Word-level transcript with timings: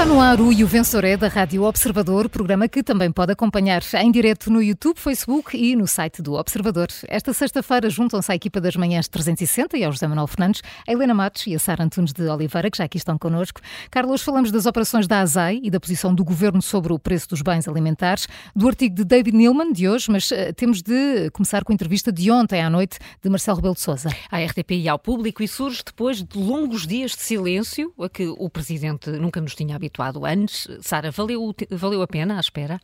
Está 0.00 0.14
no 0.14 0.18
ar 0.18 0.40
o 0.40 0.50
E 0.50 0.64
o 0.64 0.66
Vencedor 0.66 1.04
é 1.04 1.14
da 1.14 1.28
Rádio 1.28 1.62
Observador, 1.62 2.26
programa 2.30 2.66
que 2.66 2.82
também 2.82 3.12
pode 3.12 3.32
acompanhar 3.32 3.82
em 3.96 4.10
direto 4.10 4.50
no 4.50 4.62
YouTube, 4.62 4.98
Facebook 4.98 5.54
e 5.54 5.76
no 5.76 5.86
site 5.86 6.22
do 6.22 6.36
Observador. 6.36 6.88
Esta 7.06 7.34
sexta-feira 7.34 7.90
juntam-se 7.90 8.32
à 8.32 8.34
equipa 8.34 8.62
das 8.62 8.76
manhãs 8.76 9.06
360 9.08 9.76
e 9.76 9.84
ao 9.84 9.92
José 9.92 10.08
Manuel 10.08 10.26
Fernandes, 10.26 10.62
a 10.88 10.90
Helena 10.90 11.12
Matos 11.12 11.46
e 11.46 11.54
a 11.54 11.58
Sara 11.58 11.84
Antunes 11.84 12.14
de 12.14 12.22
Oliveira, 12.22 12.70
que 12.70 12.78
já 12.78 12.84
aqui 12.84 12.96
estão 12.96 13.18
connosco. 13.18 13.60
Carlos, 13.90 14.22
falamos 14.22 14.50
das 14.50 14.64
operações 14.64 15.06
da 15.06 15.20
ASAI 15.20 15.60
e 15.62 15.70
da 15.70 15.78
posição 15.78 16.14
do 16.14 16.24
Governo 16.24 16.62
sobre 16.62 16.94
o 16.94 16.98
preço 16.98 17.28
dos 17.28 17.42
bens 17.42 17.68
alimentares, 17.68 18.26
do 18.56 18.66
artigo 18.68 18.94
de 18.94 19.04
David 19.04 19.36
Neilman 19.36 19.70
de 19.70 19.86
hoje, 19.86 20.10
mas 20.10 20.30
uh, 20.30 20.50
temos 20.56 20.80
de 20.80 21.28
começar 21.34 21.62
com 21.62 21.72
a 21.72 21.74
entrevista 21.74 22.10
de 22.10 22.30
ontem 22.30 22.62
à 22.62 22.70
noite 22.70 22.98
de 23.22 23.28
Marcelo 23.28 23.56
Rebelo 23.58 23.74
de 23.74 23.82
Sousa. 23.82 24.08
À 24.30 24.42
RTP 24.42 24.70
e 24.70 24.88
ao 24.88 24.98
público 24.98 25.42
e 25.42 25.48
surge 25.48 25.82
depois 25.84 26.22
de 26.22 26.38
longos 26.38 26.86
dias 26.86 27.10
de 27.10 27.20
silêncio 27.20 27.92
a 28.00 28.08
que 28.08 28.26
o 28.26 28.48
Presidente 28.48 29.10
nunca 29.10 29.42
nos 29.42 29.54
tinha 29.54 29.76
habituado 29.76 29.89
antes. 30.24 30.68
Sara, 30.80 31.10
valeu, 31.10 31.54
valeu 31.70 32.02
a 32.02 32.06
pena 32.06 32.36
à 32.36 32.40
espera? 32.40 32.80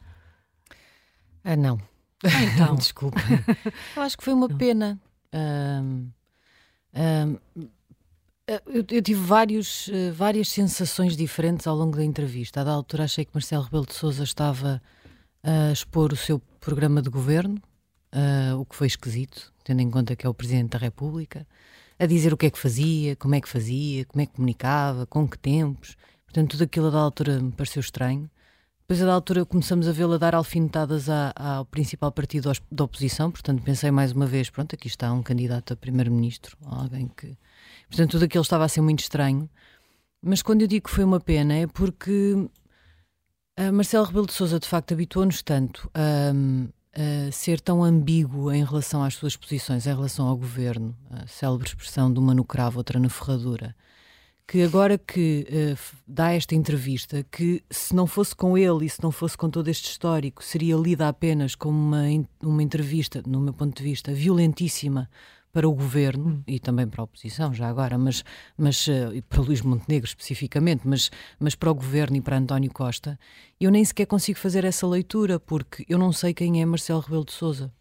Ah, 1.45 1.57
não. 1.57 1.79
Ah, 2.25 2.43
então. 2.43 2.75
Desculpa. 2.77 3.21
Eu 3.95 4.03
acho 4.03 4.17
que 4.17 4.25
foi 4.25 4.35
uma 4.35 4.49
pena. 4.49 4.99
eu, 8.47 8.85
eu, 8.91 9.03
tive 9.03 9.21
vários, 9.21 9.89
uh, 9.89 10.13
várias 10.15 10.49
sensações 10.49 11.17
diferentes 11.17 11.67
ao 11.67 11.77
longo 11.77 11.97
da 11.97 12.05
entrevista. 12.05 12.61
A 12.61 12.65
da 12.65 12.73
altura 12.73 13.05
achei 13.05 13.25
que 13.25 13.35
Marcelo 13.35 13.65
Rebelo 13.65 13.87
de 13.87 13.95
Sousa 13.95 14.25
estava 14.25 14.81
a 15.43 15.73
expor 15.73 16.13
o 16.13 16.17
seu 16.17 16.41
programa 16.61 17.03
de 17.03 17.11
governo, 17.11 17.61
uh, 18.13 18.59
o 18.59 18.65
que 18.65 18.75
foi 18.75 18.87
esquisito, 18.87 19.53
tendo 19.63 19.81
em 19.81 19.91
conta 19.91 20.17
que 20.17 20.27
é 20.27 20.29
o 20.29 20.35
Presidente 20.35 20.71
da 20.71 20.79
República, 20.79 21.47
a 21.99 22.07
dizer 22.07 22.33
o 22.33 22.37
que 22.37 22.47
é 22.47 22.51
que 22.51 22.59
fazia, 22.59 23.17
como 23.17 23.35
é 23.35 23.41
que 23.41 23.49
fazia, 23.49 24.05
como 24.05 24.21
é 24.23 24.27
que 24.27 24.33
comunicava, 24.33 25.07
com 25.07 25.27
que 25.29 25.39
tempos. 25.39 25.97
Portanto, 26.37 26.51
tudo 26.51 26.65
aquilo 26.65 26.91
da 26.91 26.99
altura 26.99 27.41
me 27.41 27.51
pareceu 27.51 27.81
estranho. 27.81 28.31
Depois, 28.81 29.01
da 29.01 29.11
altura, 29.11 29.47
começamos 29.47 29.89
a 29.89 29.93
vê-la 29.93 30.19
dar 30.19 30.35
alfinetadas 30.35 31.09
ao 31.09 31.65
principal 31.65 32.13
partido 32.13 32.53
da 32.71 32.85
oposição. 32.85 33.31
Portanto, 33.31 33.63
pensei 33.63 33.91
mais 33.91 34.13
uma 34.13 34.27
vez: 34.27 34.51
pronto, 34.51 34.75
aqui 34.75 34.87
está 34.87 35.11
um 35.15 35.23
candidato 35.23 35.73
a 35.73 35.77
primeiro-ministro, 35.77 36.55
alguém 36.67 37.09
que. 37.17 37.39
Portanto, 37.89 38.11
tudo 38.11 38.27
aquilo 38.27 38.43
estava 38.43 38.67
a 38.67 38.69
ser 38.69 38.83
muito 38.83 39.01
estranho. 39.01 39.49
Mas 40.21 40.43
quando 40.43 40.61
eu 40.61 40.67
digo 40.67 40.87
que 40.87 40.95
foi 40.95 41.05
uma 41.05 41.19
pena, 41.19 41.55
é 41.55 41.67
porque 41.67 42.47
a 43.57 43.73
Marcelo 43.73 44.05
Rebelo 44.05 44.27
de 44.27 44.35
Souza, 44.35 44.61
de 44.61 44.69
facto, 44.69 44.93
habituou-nos 44.93 45.41
tanto 45.41 45.91
a, 45.95 46.33
a, 47.01 47.33
ser 47.33 47.63
tão 47.63 47.83
ambíguo 47.83 48.53
em 48.53 48.63
relação 48.63 49.03
às 49.03 49.15
suas 49.15 49.37
posições, 49.37 49.87
em 49.87 49.95
relação 49.95 50.27
ao 50.27 50.37
governo, 50.37 50.95
a 51.11 51.27
célebre 51.27 51.69
expressão 51.69 52.13
de 52.13 52.19
uma 52.19 52.35
no 52.35 52.45
cravo, 52.45 52.77
outra 52.77 52.99
na 52.99 53.09
ferradura 53.09 53.75
que 54.47 54.63
agora 54.63 54.97
que 54.97 55.47
uh, 55.51 55.97
dá 56.07 56.33
esta 56.33 56.55
entrevista, 56.55 57.25
que 57.31 57.63
se 57.69 57.95
não 57.95 58.07
fosse 58.07 58.35
com 58.35 58.57
ele 58.57 58.87
e 58.87 58.89
se 58.89 59.03
não 59.03 59.11
fosse 59.11 59.37
com 59.37 59.51
todo 59.51 59.69
este 59.69 59.91
histórico, 59.91 60.43
seria 60.45 60.77
lida 60.77 61.09
apenas 61.09 61.55
como 61.57 61.77
uma, 61.77 62.05
uma 62.43 62.63
entrevista, 62.63 63.23
no 63.27 63.41
meu 63.41 63.53
ponto 63.53 63.77
de 63.77 63.83
vista, 63.83 64.13
violentíssima 64.13 65.11
para 65.53 65.69
o 65.69 65.73
governo 65.73 66.29
hum. 66.29 66.43
e 66.47 66.61
também 66.61 66.87
para 66.87 67.01
a 67.01 67.05
oposição, 67.05 67.53
já 67.53 67.67
agora, 67.69 67.99
mas, 67.99 68.23
mas 68.57 68.87
uh, 68.87 69.21
para 69.29 69.41
Luís 69.41 69.63
Montenegro 69.63 70.07
especificamente, 70.07 70.83
mas, 70.85 71.11
mas 71.41 71.55
para 71.55 71.71
o 71.71 71.75
governo 71.75 72.17
e 72.17 72.21
para 72.21 72.37
António 72.37 72.71
Costa, 72.71 73.19
eu 73.59 73.71
nem 73.71 73.85
sequer 73.85 74.07
consigo 74.07 74.39
fazer 74.39 74.65
essa 74.65 74.87
leitura, 74.87 75.41
porque 75.41 75.85
eu 75.89 75.99
não 75.99 76.13
sei 76.13 76.33
quem 76.33 76.63
é 76.63 76.67
Marcelo 76.67 77.01
Rebelo 77.01 77.25
de 77.25 77.33
Souza. 77.33 77.73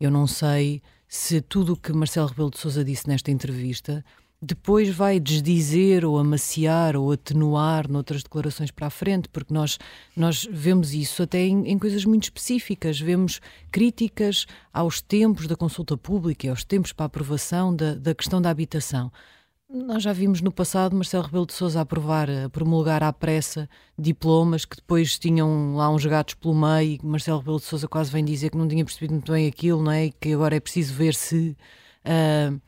Eu 0.00 0.10
não 0.10 0.26
sei 0.28 0.80
se 1.08 1.40
tudo 1.40 1.72
o 1.72 1.76
que 1.76 1.92
Marcelo 1.92 2.28
Rebelo 2.28 2.50
de 2.50 2.58
Souza 2.58 2.84
disse 2.84 3.08
nesta 3.08 3.30
entrevista 3.30 4.04
depois 4.40 4.88
vai 4.88 5.18
desdizer 5.18 6.04
ou 6.04 6.16
amaciar 6.16 6.96
ou 6.96 7.10
atenuar 7.10 7.90
noutras 7.90 8.22
declarações 8.22 8.70
para 8.70 8.86
a 8.86 8.90
frente, 8.90 9.28
porque 9.28 9.52
nós, 9.52 9.78
nós 10.16 10.48
vemos 10.50 10.94
isso 10.94 11.22
até 11.22 11.40
em, 11.40 11.66
em, 11.66 11.78
coisas 11.78 12.04
muito 12.04 12.24
específicas. 12.24 13.00
Vemos 13.00 13.40
críticas 13.72 14.46
aos 14.72 15.00
tempos 15.00 15.48
da 15.48 15.56
consulta 15.56 15.96
pública 15.96 16.46
e 16.46 16.50
aos 16.50 16.62
tempos 16.62 16.92
para 16.92 17.06
a 17.06 17.08
aprovação 17.08 17.74
da, 17.74 17.94
da 17.94 18.14
questão 18.14 18.40
da 18.40 18.48
habitação. 18.48 19.10
Nós 19.68 20.02
já 20.02 20.12
vimos 20.14 20.40
no 20.40 20.50
passado 20.50 20.94
Marcelo 20.96 21.24
Rebelo 21.24 21.44
de 21.44 21.52
Sousa 21.52 21.80
aprovar, 21.80 22.30
a 22.30 22.48
promulgar 22.48 23.02
à 23.02 23.12
pressa 23.12 23.68
diplomas 23.98 24.64
que 24.64 24.76
depois 24.76 25.18
tinham 25.18 25.74
lá 25.74 25.90
uns 25.90 26.06
gatos 26.06 26.34
pelo 26.34 26.54
meio 26.54 26.98
e 27.02 27.06
Marcelo 27.06 27.40
Rebelo 27.40 27.58
de 27.58 27.66
Sousa 27.66 27.86
quase 27.86 28.10
vem 28.10 28.24
dizer 28.24 28.50
que 28.50 28.56
não 28.56 28.66
tinha 28.68 28.84
percebido 28.84 29.12
muito 29.12 29.30
bem 29.30 29.46
aquilo, 29.46 29.82
não 29.82 29.92
é? 29.92 30.06
E 30.06 30.12
que 30.12 30.32
agora 30.32 30.56
é 30.56 30.60
preciso 30.60 30.94
ver 30.94 31.14
se... 31.14 31.56
Uh, 32.04 32.58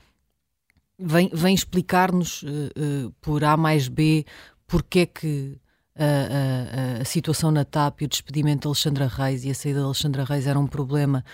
vem, 1.00 1.30
vem 1.32 1.54
explicar-nos 1.54 2.42
uh, 2.42 2.46
uh, 2.46 3.10
por 3.20 3.42
A 3.44 3.56
mais 3.56 3.88
B 3.88 4.24
porque 4.66 5.00
é 5.00 5.06
que 5.06 5.58
a, 5.96 6.98
a, 6.98 7.02
a, 7.02 7.04
situação 7.04 7.50
na 7.50 7.64
TAP 7.64 8.02
e 8.02 8.04
o 8.04 8.08
despedimento 8.08 8.62
de 8.62 8.68
Alexandra 8.68 9.06
Reis 9.06 9.44
e 9.44 9.50
a 9.50 9.54
saída 9.54 9.80
de 9.80 9.84
Alexandra 9.84 10.24
Reis 10.24 10.46
era 10.46 10.58
um 10.58 10.66
problema, 10.66 11.24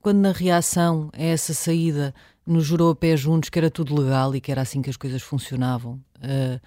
quando 0.00 0.18
na 0.18 0.32
reação 0.32 1.10
a 1.12 1.22
essa 1.22 1.52
saída 1.52 2.14
nos 2.46 2.64
jurou 2.64 2.90
a 2.90 2.96
pé 2.96 3.16
juntos 3.16 3.50
que 3.50 3.58
era 3.58 3.70
tudo 3.70 4.00
legal 4.00 4.34
e 4.34 4.40
que 4.40 4.50
era 4.50 4.62
assim 4.62 4.80
que 4.80 4.88
as 4.88 4.96
coisas 4.96 5.20
funcionavam. 5.20 6.00
Uh, 6.18 6.60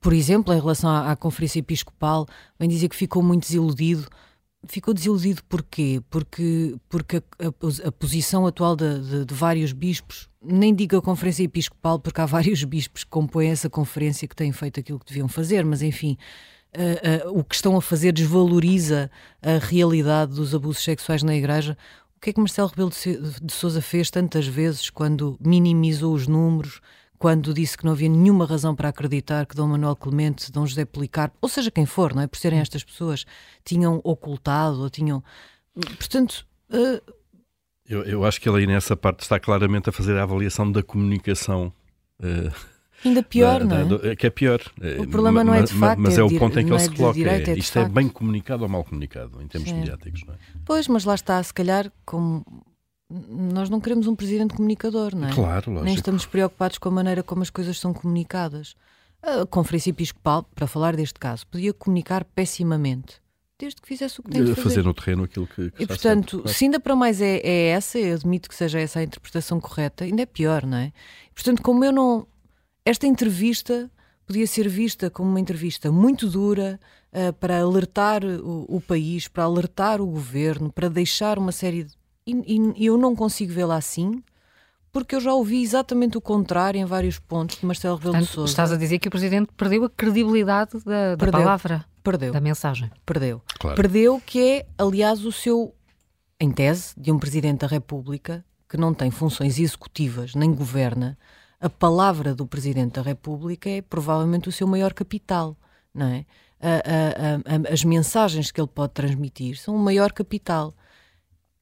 por 0.00 0.12
exemplo, 0.12 0.52
em 0.52 0.58
relação 0.58 0.90
à, 0.90 1.12
à 1.12 1.16
Conferência 1.16 1.60
Episcopal, 1.60 2.26
vem 2.58 2.68
dizer 2.68 2.88
que 2.88 2.96
ficou 2.96 3.22
muito 3.22 3.42
desiludido 3.42 4.08
ficou 4.68 4.94
desiludido 4.94 5.42
porquê? 5.44 6.00
Porque, 6.10 6.76
porque 6.88 7.16
a, 7.16 7.22
a, 7.46 7.88
a 7.88 7.92
posição 7.92 8.46
atual 8.46 8.76
de, 8.76 9.00
de, 9.00 9.24
de, 9.24 9.34
vários 9.34 9.72
bispos, 9.72 10.28
nem 10.42 10.74
digo 10.74 10.96
a 10.96 11.02
Conferência 11.02 11.42
Episcopal, 11.42 11.98
porque 11.98 12.20
há 12.20 12.26
vários 12.26 12.62
bispos 12.64 13.04
que 13.04 13.10
compõem 13.10 13.48
essa 13.48 13.68
conferência 13.68 14.26
que 14.26 14.36
têm 14.36 14.52
feito 14.52 14.80
aquilo 14.80 14.98
que 14.98 15.06
deviam 15.06 15.28
fazer, 15.28 15.64
mas 15.64 15.82
enfim, 15.82 16.16
uh, 16.76 17.28
uh, 17.28 17.38
o 17.38 17.44
que 17.44 17.54
estão 17.54 17.76
a 17.76 17.82
fazer 17.82 18.12
desvaloriza 18.12 19.10
a 19.42 19.58
realidade 19.58 20.34
dos 20.34 20.54
abusos 20.54 20.82
sexuais 20.82 21.22
na 21.22 21.34
Igreja. 21.34 21.76
O 22.16 22.20
que 22.20 22.30
é 22.30 22.32
que 22.32 22.40
Marcelo 22.40 22.68
Rebelo 22.68 22.90
de 22.90 23.52
Sousa 23.52 23.80
fez 23.80 24.10
tantas 24.10 24.46
vezes 24.46 24.90
quando 24.90 25.36
minimizou 25.40 26.14
os 26.14 26.26
números, 26.26 26.80
quando 27.18 27.54
disse 27.54 27.76
que 27.76 27.84
não 27.84 27.92
havia 27.92 28.08
nenhuma 28.08 28.46
razão 28.46 28.74
para 28.74 28.88
acreditar 28.88 29.46
que 29.46 29.54
Dom 29.54 29.68
Manuel 29.68 29.96
Clemente, 29.96 30.50
Dom 30.52 30.66
José 30.66 30.84
Policarpo, 30.84 31.36
ou 31.40 31.48
seja 31.48 31.70
quem 31.70 31.86
for, 31.86 32.14
não 32.14 32.22
é? 32.22 32.26
Por 32.26 32.38
serem 32.38 32.60
estas 32.60 32.84
pessoas, 32.84 33.24
tinham 33.64 34.00
ocultado 34.04 34.80
ou 34.80 34.90
tinham. 34.90 35.22
Portanto. 35.74 36.46
Uh... 36.70 37.00
Eu, 37.88 38.02
eu 38.02 38.24
acho 38.24 38.40
que 38.40 38.48
ele 38.48 38.58
aí 38.58 38.66
nessa 38.66 38.96
parte 38.96 39.20
está 39.20 39.38
claramente 39.38 39.88
a 39.88 39.92
fazer 39.92 40.16
a 40.18 40.22
avaliação 40.22 40.70
da 40.70 40.82
comunicação. 40.82 41.72
Uh... 42.20 42.50
Ainda 43.04 43.22
pior, 43.22 43.60
da, 43.64 43.84
não 43.84 43.96
é? 43.96 43.98
Da, 43.98 44.16
que 44.16 44.26
é 44.26 44.30
pior. 44.30 44.60
O 44.98 45.06
problema 45.06 45.44
não 45.44 45.54
é 45.54 45.62
de 45.62 45.72
facto. 45.72 46.00
Mas 46.00 46.16
é, 46.16 46.22
é 46.22 46.24
o 46.24 46.38
ponto 46.38 46.58
em 46.58 46.64
que 46.64 46.72
ele 46.72 46.76
é 46.76 46.84
se 46.84 46.90
coloca. 46.90 47.14
Direito, 47.14 47.50
é, 47.50 47.58
isto 47.58 47.78
é 47.78 47.88
bem 47.88 48.08
comunicado 48.08 48.62
ou 48.62 48.68
mal 48.68 48.82
comunicado, 48.82 49.40
em 49.42 49.46
termos 49.46 49.68
Sim. 49.68 49.76
mediáticos, 49.76 50.24
não 50.26 50.34
é? 50.34 50.38
Pois, 50.64 50.88
mas 50.88 51.04
lá 51.04 51.14
está, 51.14 51.42
se 51.42 51.52
calhar, 51.52 51.92
como 52.04 52.44
nós 53.08 53.70
não 53.70 53.80
queremos 53.80 54.06
um 54.06 54.16
presidente 54.16 54.54
comunicador, 54.54 55.14
não 55.14 55.28
é? 55.28 55.32
Claro, 55.32 55.70
lógico. 55.70 55.84
Nem 55.84 55.94
estamos 55.94 56.26
preocupados 56.26 56.78
com 56.78 56.88
a 56.88 56.92
maneira 56.92 57.22
como 57.22 57.42
as 57.42 57.50
coisas 57.50 57.78
são 57.78 57.94
comunicadas. 57.94 58.74
A 59.22 59.46
Conferência 59.46 59.90
Episcopal, 59.90 60.42
para 60.54 60.66
falar 60.66 60.96
deste 60.96 61.18
caso, 61.18 61.46
podia 61.46 61.72
comunicar 61.72 62.24
pessimamente, 62.24 63.20
desde 63.58 63.80
que 63.80 63.88
fizesse 63.88 64.20
o 64.20 64.22
que 64.22 64.30
tem 64.30 64.44
de 64.44 64.54
fazer. 64.54 64.62
Fazer 64.62 64.84
no 64.84 64.94
terreno 64.94 65.24
aquilo 65.24 65.46
que, 65.46 65.70
que 65.70 65.82
E, 65.82 65.86
portanto, 65.86 66.38
certo, 66.38 66.48
se 66.48 66.64
ainda 66.64 66.80
para 66.80 66.96
mais 66.96 67.20
é, 67.20 67.38
é, 67.38 67.68
essa, 67.68 67.98
eu 67.98 68.14
admito 68.14 68.48
que 68.48 68.54
seja 68.54 68.80
essa 68.80 68.98
a 68.98 69.04
interpretação 69.04 69.60
correta, 69.60 70.04
ainda 70.04 70.22
é 70.22 70.26
pior, 70.26 70.66
não 70.66 70.78
é? 70.78 70.92
Portanto, 71.34 71.62
como 71.62 71.84
eu 71.84 71.92
não... 71.92 72.26
Esta 72.84 73.06
entrevista 73.06 73.90
podia 74.26 74.46
ser 74.46 74.68
vista 74.68 75.08
como 75.10 75.30
uma 75.30 75.40
entrevista 75.40 75.90
muito 75.90 76.28
dura 76.28 76.78
uh, 77.12 77.32
para 77.34 77.60
alertar 77.60 78.24
o, 78.24 78.64
o 78.68 78.80
país, 78.80 79.28
para 79.28 79.44
alertar 79.44 80.00
o 80.00 80.06
governo, 80.06 80.72
para 80.72 80.88
deixar 80.88 81.38
uma 81.38 81.52
série 81.52 81.84
de 81.84 81.94
e, 82.26 82.72
e 82.76 82.86
eu 82.86 82.98
não 82.98 83.14
consigo 83.14 83.52
vê-la 83.52 83.76
assim, 83.76 84.22
porque 84.92 85.14
eu 85.14 85.20
já 85.20 85.32
ouvi 85.34 85.62
exatamente 85.62 86.16
o 86.16 86.20
contrário 86.20 86.80
em 86.80 86.84
vários 86.84 87.18
pontos 87.18 87.58
de 87.58 87.66
Marcelo 87.66 87.96
Rebelo 87.96 88.18
de 88.18 88.26
Sousa. 88.26 88.50
Estás 88.50 88.72
a 88.72 88.76
dizer 88.76 88.98
que 88.98 89.08
o 89.08 89.10
Presidente 89.10 89.50
perdeu 89.56 89.84
a 89.84 89.90
credibilidade 89.90 90.82
da, 90.84 91.10
da 91.10 91.16
perdeu, 91.16 91.40
palavra, 91.40 91.84
perdeu, 92.02 92.32
da 92.32 92.40
mensagem. 92.40 92.90
Perdeu. 93.04 93.42
Claro. 93.58 93.76
Perdeu, 93.76 94.20
que 94.24 94.40
é, 94.40 94.66
aliás, 94.78 95.24
o 95.24 95.30
seu, 95.30 95.74
em 96.40 96.50
tese, 96.50 96.94
de 96.96 97.12
um 97.12 97.18
Presidente 97.18 97.60
da 97.60 97.66
República 97.66 98.44
que 98.68 98.76
não 98.76 98.92
tem 98.92 99.10
funções 99.10 99.58
executivas 99.58 100.34
nem 100.34 100.52
governa, 100.52 101.16
a 101.60 101.70
palavra 101.70 102.34
do 102.34 102.46
Presidente 102.46 102.94
da 102.94 103.02
República 103.02 103.68
é 103.70 103.80
provavelmente 103.80 104.48
o 104.48 104.52
seu 104.52 104.66
maior 104.66 104.92
capital, 104.92 105.56
não 105.94 106.06
é? 106.06 106.26
A, 106.60 106.68
a, 106.68 107.70
a, 107.70 107.72
as 107.72 107.84
mensagens 107.84 108.50
que 108.50 108.60
ele 108.60 108.68
pode 108.68 108.94
transmitir 108.94 109.58
são 109.58 109.76
o 109.76 109.78
maior 109.78 110.12
capital. 110.12 110.74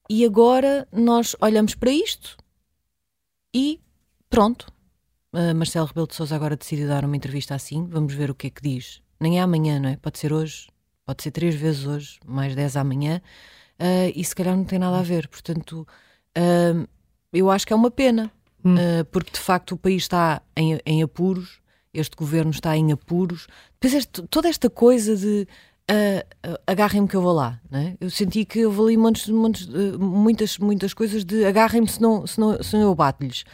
E 0.09 0.25
agora 0.25 0.87
nós 0.93 1.35
olhamos 1.41 1.75
para 1.75 1.91
isto 1.91 2.37
e 3.55 3.81
pronto. 4.29 4.73
Uh, 5.33 5.55
Marcelo 5.55 5.87
Rebelo 5.87 6.07
de 6.07 6.15
Sousa 6.15 6.37
agora 6.37 6.57
decidiu 6.57 6.87
dar 6.89 7.05
uma 7.05 7.17
entrevista 7.17 7.55
assim. 7.55 7.87
Vamos 7.87 8.15
ver 8.15 8.31
o 8.31 8.35
que 8.35 8.49
é 8.49 8.51
que 8.51 8.63
diz. 8.63 9.03
Nem 9.21 9.39
é 9.39 9.43
amanhã, 9.43 9.81
não 9.81 9.89
é? 9.89 9.97
Pode 9.97 10.19
ser 10.19 10.33
hoje, 10.33 10.69
pode 11.05 11.23
ser 11.23 11.31
três 11.31 11.55
vezes 11.55 11.87
hoje, 11.87 12.21
mais 12.25 12.55
dez 12.55 12.77
amanhã. 12.77 13.21
Uh, 13.81 14.13
e 14.15 14.25
se 14.25 14.35
calhar 14.35 14.57
não 14.57 14.65
tem 14.65 14.79
nada 14.79 14.99
a 14.99 15.03
ver. 15.03 15.27
Portanto, 15.29 15.87
uh, 16.37 16.89
eu 17.33 17.51
acho 17.51 17.67
que 17.67 17.73
é 17.73 17.77
uma 17.77 17.91
pena, 17.91 18.31
hum. 18.65 18.77
porque 19.11 19.33
de 19.33 19.41
facto 19.41 19.73
o 19.73 19.79
país 19.79 20.03
está 20.03 20.41
em, 20.57 20.79
em 20.87 21.03
apuros 21.03 21.61
este 21.95 22.17
governo 22.17 22.51
está 22.51 22.77
em 22.77 22.93
apuros. 22.93 23.47
Depois 23.75 23.95
este, 23.95 24.23
toda 24.23 24.49
esta 24.49 24.69
coisa 24.69 25.17
de 25.17 25.47
uh, 25.91 26.59
agarrem-me 26.67 27.09
que 27.09 27.17
eu 27.17 27.23
vou 27.23 27.33
lá. 27.33 27.61
Né? 27.71 27.97
Eu 28.01 28.11
senti 28.11 28.45
que 28.45 28.65
houve 28.65 28.81
ali 28.81 28.97
montes, 28.97 29.29
montes, 29.29 29.67
uh, 29.67 29.99
muitas, 29.99 30.59
muitas 30.59 30.95
coisas 30.95 31.25
de 31.25 31.45
agarrem-me 31.45 31.89
se 31.89 32.01
não, 32.01 32.27
se 32.27 32.39
não, 32.39 32.63
se 32.63 32.75
não 32.75 32.83
eu 32.83 32.95
bato-lhes. 32.95 33.45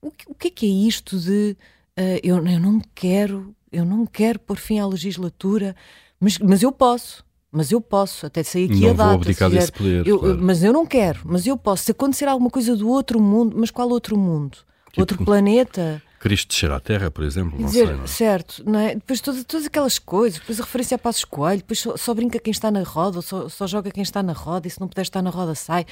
O, 0.00 0.08
o, 0.08 0.34
que 0.34 0.48
é 0.48 0.50
que 0.50 0.66
é 0.66 0.86
isto 0.88 1.18
de 1.18 1.56
uh, 1.98 2.20
eu, 2.22 2.36
eu 2.46 2.60
não 2.60 2.80
quero, 2.94 3.54
eu 3.72 3.84
não 3.84 4.06
quero 4.06 4.38
pôr 4.38 4.56
fim 4.56 4.78
à 4.78 4.86
legislatura, 4.86 5.74
mas, 6.20 6.38
mas 6.38 6.62
eu 6.62 6.72
posso. 6.72 7.26
Mas 7.50 7.72
eu 7.72 7.80
posso, 7.80 8.26
até 8.26 8.42
sair 8.42 8.66
aqui 8.66 8.80
não 8.80 8.90
a 8.90 8.92
data. 8.92 9.04
Vou 9.04 9.14
abdicar 9.14 9.50
desse 9.50 9.72
poder, 9.72 10.06
eu, 10.06 10.18
claro. 10.18 10.38
Mas 10.38 10.62
eu 10.62 10.70
não 10.70 10.84
quero, 10.84 11.20
mas 11.24 11.46
eu 11.46 11.56
posso. 11.56 11.84
Se 11.84 11.92
acontecer 11.92 12.28
alguma 12.28 12.50
coisa 12.50 12.76
do 12.76 12.86
outro 12.90 13.18
mundo, 13.18 13.56
mas 13.58 13.70
qual 13.70 13.88
outro 13.88 14.18
mundo? 14.18 14.58
Tipo, 14.90 15.00
outro 15.00 15.24
planeta? 15.24 16.02
Cristo 16.18 16.48
descer 16.48 16.70
à 16.70 16.80
Terra, 16.80 17.10
por 17.10 17.24
exemplo, 17.24 17.58
não 17.58 17.66
dizer, 17.66 17.86
sei. 17.86 17.96
É? 17.96 18.06
Certo, 18.06 18.62
não 18.68 18.78
é? 18.78 18.94
Depois 18.94 19.20
todas, 19.20 19.44
todas 19.44 19.66
aquelas 19.66 19.98
coisas, 19.98 20.40
depois 20.40 20.60
a 20.60 20.64
referência 20.64 20.94
a 20.96 20.98
Passos 20.98 21.24
Coelho, 21.24 21.58
depois 21.58 21.78
só, 21.78 21.96
só, 21.96 22.14
brinca 22.14 22.38
quem 22.38 22.50
está 22.50 22.70
na 22.70 22.82
roda, 22.82 23.22
só, 23.22 23.48
só, 23.48 23.66
joga 23.66 23.90
quem 23.90 24.02
está 24.02 24.22
na 24.22 24.32
roda, 24.32 24.66
e 24.66 24.70
se 24.70 24.80
não 24.80 24.88
puder 24.88 25.02
estar 25.02 25.22
na 25.22 25.30
roda, 25.30 25.54
sai. 25.54 25.86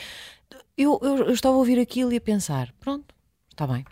Eu, 0.77 0.99
eu, 1.03 1.17
eu 1.19 1.33
estava 1.33 1.55
a 1.55 1.59
ouvir 1.59 1.79
aquilo 1.79 2.13
e 2.13 2.17
a 2.17 2.21
pensar: 2.21 2.73
pronto, 2.81 3.15
está 3.51 3.67
bem, 3.67 3.85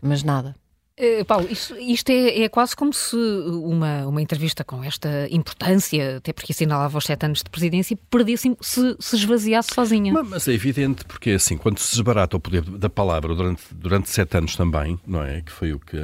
mas 0.00 0.22
nada. 0.22 0.54
Uh, 0.98 1.22
Paulo, 1.26 1.46
isto, 1.50 1.76
isto 1.76 2.08
é, 2.08 2.44
é, 2.44 2.48
quase 2.48 2.74
como 2.74 2.90
se 2.90 3.14
uma, 3.14 4.06
uma 4.06 4.22
entrevista 4.22 4.64
com 4.64 4.82
esta 4.82 5.28
importância, 5.30 6.16
até 6.16 6.32
porque 6.32 6.52
assinalava 6.52 6.96
os 6.96 7.04
sete 7.04 7.26
anos 7.26 7.42
de 7.42 7.50
presidência, 7.50 7.98
perdesse, 8.10 8.56
se, 8.62 8.96
se 8.98 9.16
esvaziasse 9.16 9.74
sozinha. 9.74 10.10
Mas, 10.14 10.26
mas, 10.26 10.48
é 10.48 10.54
evidente, 10.54 11.04
porque 11.04 11.32
assim, 11.32 11.58
quando 11.58 11.80
se 11.80 11.92
desbarata 11.92 12.38
o 12.38 12.40
poder 12.40 12.62
da 12.62 12.88
palavra 12.88 13.34
durante, 13.34 13.62
durante 13.72 14.08
sete 14.08 14.38
anos 14.38 14.56
também, 14.56 14.98
não 15.06 15.22
é? 15.22 15.42
Que 15.42 15.52
foi 15.52 15.74
o 15.74 15.78
que 15.78 15.98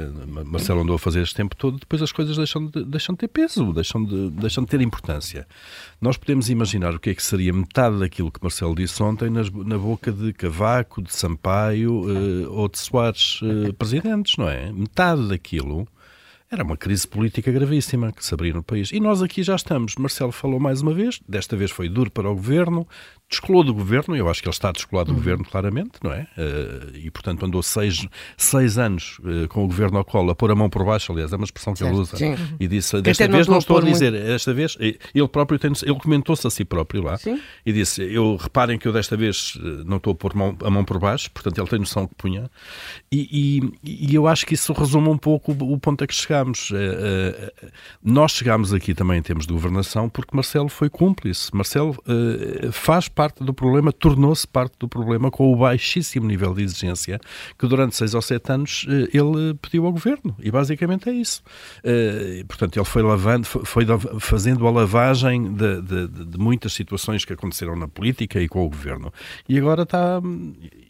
Marcelo 0.45 0.81
andou 0.81 0.95
a 0.95 0.99
fazer 0.99 1.23
este 1.23 1.33
tempo 1.33 1.55
todo, 1.55 1.79
depois 1.79 1.99
as 1.99 2.11
coisas 2.11 2.37
deixam 2.37 2.67
de, 2.67 2.85
deixam 2.85 3.15
de 3.15 3.19
ter 3.19 3.29
peso, 3.29 3.73
deixam 3.73 4.05
de, 4.05 4.29
deixam 4.29 4.63
de 4.63 4.69
ter 4.69 4.79
importância. 4.79 5.47
Nós 5.99 6.17
podemos 6.17 6.51
imaginar 6.51 6.93
o 6.93 6.99
que 6.99 7.09
é 7.09 7.15
que 7.15 7.23
seria 7.23 7.51
metade 7.51 7.97
daquilo 7.97 8.31
que 8.31 8.39
Marcelo 8.43 8.75
disse 8.75 9.01
ontem 9.01 9.31
nas, 9.31 9.49
na 9.49 9.77
boca 9.77 10.11
de 10.11 10.33
Cavaco, 10.33 11.01
de 11.01 11.15
Sampaio 11.15 11.93
uh, 11.93 12.53
ou 12.53 12.69
de 12.69 12.77
Soares, 12.77 13.41
uh, 13.41 13.73
presidentes, 13.73 14.37
não 14.37 14.47
é? 14.47 14.71
Metade 14.83 15.27
daquilo 15.27 15.87
era 16.53 16.63
uma 16.63 16.77
crise 16.77 17.07
política 17.07 17.51
gravíssima 17.51 18.11
que 18.11 18.23
se 18.23 18.33
abria 18.33 18.53
no 18.53 18.63
país. 18.63 18.91
E 18.91 18.99
nós 18.99 19.21
aqui 19.21 19.41
já 19.43 19.55
estamos. 19.55 19.95
Marcelo 19.95 20.31
falou 20.31 20.59
mais 20.59 20.81
uma 20.81 20.93
vez, 20.93 21.19
desta 21.27 21.57
vez 21.57 21.71
foi 21.71 21.89
duro 21.89 22.11
para 22.11 22.29
o 22.29 22.35
governo, 22.35 22.87
descolou 23.29 23.63
do 23.63 23.73
governo, 23.73 24.15
eu 24.15 24.29
acho 24.29 24.41
que 24.41 24.47
ele 24.47 24.53
está 24.53 24.71
descolado 24.71 25.07
do 25.07 25.13
uhum. 25.13 25.17
governo, 25.17 25.43
claramente, 25.43 25.93
não 26.03 26.13
é? 26.13 26.27
Uh, 26.37 26.95
e, 26.95 27.09
portanto, 27.09 27.45
andou 27.45 27.63
seis, 27.63 28.05
seis 28.37 28.77
anos 28.77 29.17
uh, 29.19 29.47
com 29.47 29.63
o 29.63 29.67
governo 29.67 29.97
ao 29.97 30.05
colo, 30.05 30.31
a 30.31 30.35
pôr 30.35 30.51
a 30.51 30.55
mão 30.55 30.69
por 30.69 30.85
baixo, 30.85 31.11
aliás, 31.11 31.33
é 31.33 31.35
uma 31.35 31.45
expressão 31.45 31.73
que 31.73 31.79
certo, 31.79 31.91
ele 31.91 32.01
usa. 32.01 32.17
Sim. 32.17 32.35
E 32.59 32.67
disse, 32.67 33.01
desta 33.01 33.27
vez 33.27 33.47
não, 33.47 33.53
não 33.53 33.59
estou 33.59 33.77
a 33.77 33.81
dizer, 33.81 34.11
muito... 34.11 34.25
desta 34.25 34.53
vez, 34.53 34.77
ele 34.79 35.27
próprio 35.27 35.57
tem, 35.57 35.71
ele 35.81 35.95
comentou-se 35.95 36.45
a 36.45 36.49
si 36.49 36.63
próprio 36.63 37.01
lá, 37.01 37.17
sim. 37.17 37.39
e 37.65 37.73
disse, 37.73 38.03
eu 38.03 38.35
reparem 38.35 38.77
que 38.77 38.87
eu 38.87 38.93
desta 38.93 39.17
vez 39.17 39.57
eh, 39.57 39.83
não 39.85 39.97
estou 39.97 40.13
a 40.13 40.15
pôr 40.15 40.35
mão, 40.35 40.55
a 40.63 40.69
mão 40.69 40.85
por 40.85 40.99
baixo, 40.99 41.31
portanto, 41.31 41.57
ele 41.57 41.67
tem 41.67 41.79
noção 41.79 42.05
que 42.07 42.13
punha, 42.15 42.49
e, 43.11 43.71
e, 43.83 44.09
e 44.11 44.15
eu 44.15 44.27
acho 44.27 44.45
que 44.45 44.53
isso 44.53 44.73
resume 44.73 45.09
um 45.09 45.17
pouco 45.17 45.51
o, 45.51 45.73
o 45.73 45.79
ponto 45.79 46.03
a 46.03 46.07
que 46.07 46.13
chegámos. 46.13 46.42
Uh, 46.51 47.69
nós 48.03 48.31
chegámos 48.31 48.73
aqui 48.73 48.93
também 48.93 49.19
em 49.19 49.21
termos 49.21 49.45
de 49.45 49.53
governação 49.53 50.09
porque 50.09 50.35
Marcelo 50.35 50.69
foi 50.69 50.89
cúmplice. 50.89 51.49
Marcelo 51.53 51.95
faz 52.71 53.07
parte 53.07 53.43
do 53.43 53.53
problema, 53.53 53.91
tornou-se 53.91 54.47
parte 54.47 54.75
do 54.79 54.87
problema 54.87 55.29
com 55.31 55.51
o 55.51 55.55
baixíssimo 55.55 56.27
nível 56.27 56.53
de 56.53 56.63
exigência 56.63 57.19
que 57.57 57.67
durante 57.67 57.95
seis 57.95 58.13
ou 58.13 58.21
sete 58.21 58.51
anos 58.51 58.85
eh, 58.89 59.17
ele 59.17 59.53
pediu 59.61 59.85
ao 59.85 59.91
governo. 59.91 60.35
E 60.39 60.51
basicamente 60.51 61.09
é 61.09 61.13
isso. 61.13 61.41
Eh, 61.83 62.43
portanto, 62.47 62.77
ele 62.77 62.85
foi 62.85 63.01
lavando, 63.01 63.45
foi 63.45 63.85
fazendo 64.19 64.67
a 64.67 64.71
lavagem 64.71 65.53
de, 65.53 65.81
de, 65.81 66.07
de 66.07 66.37
muitas 66.37 66.73
situações 66.73 67.25
que 67.25 67.33
aconteceram 67.33 67.75
na 67.75 67.87
política 67.87 68.41
e 68.41 68.47
com 68.47 68.65
o 68.65 68.69
governo. 68.69 69.13
E 69.47 69.57
agora 69.57 69.83
está. 69.83 70.21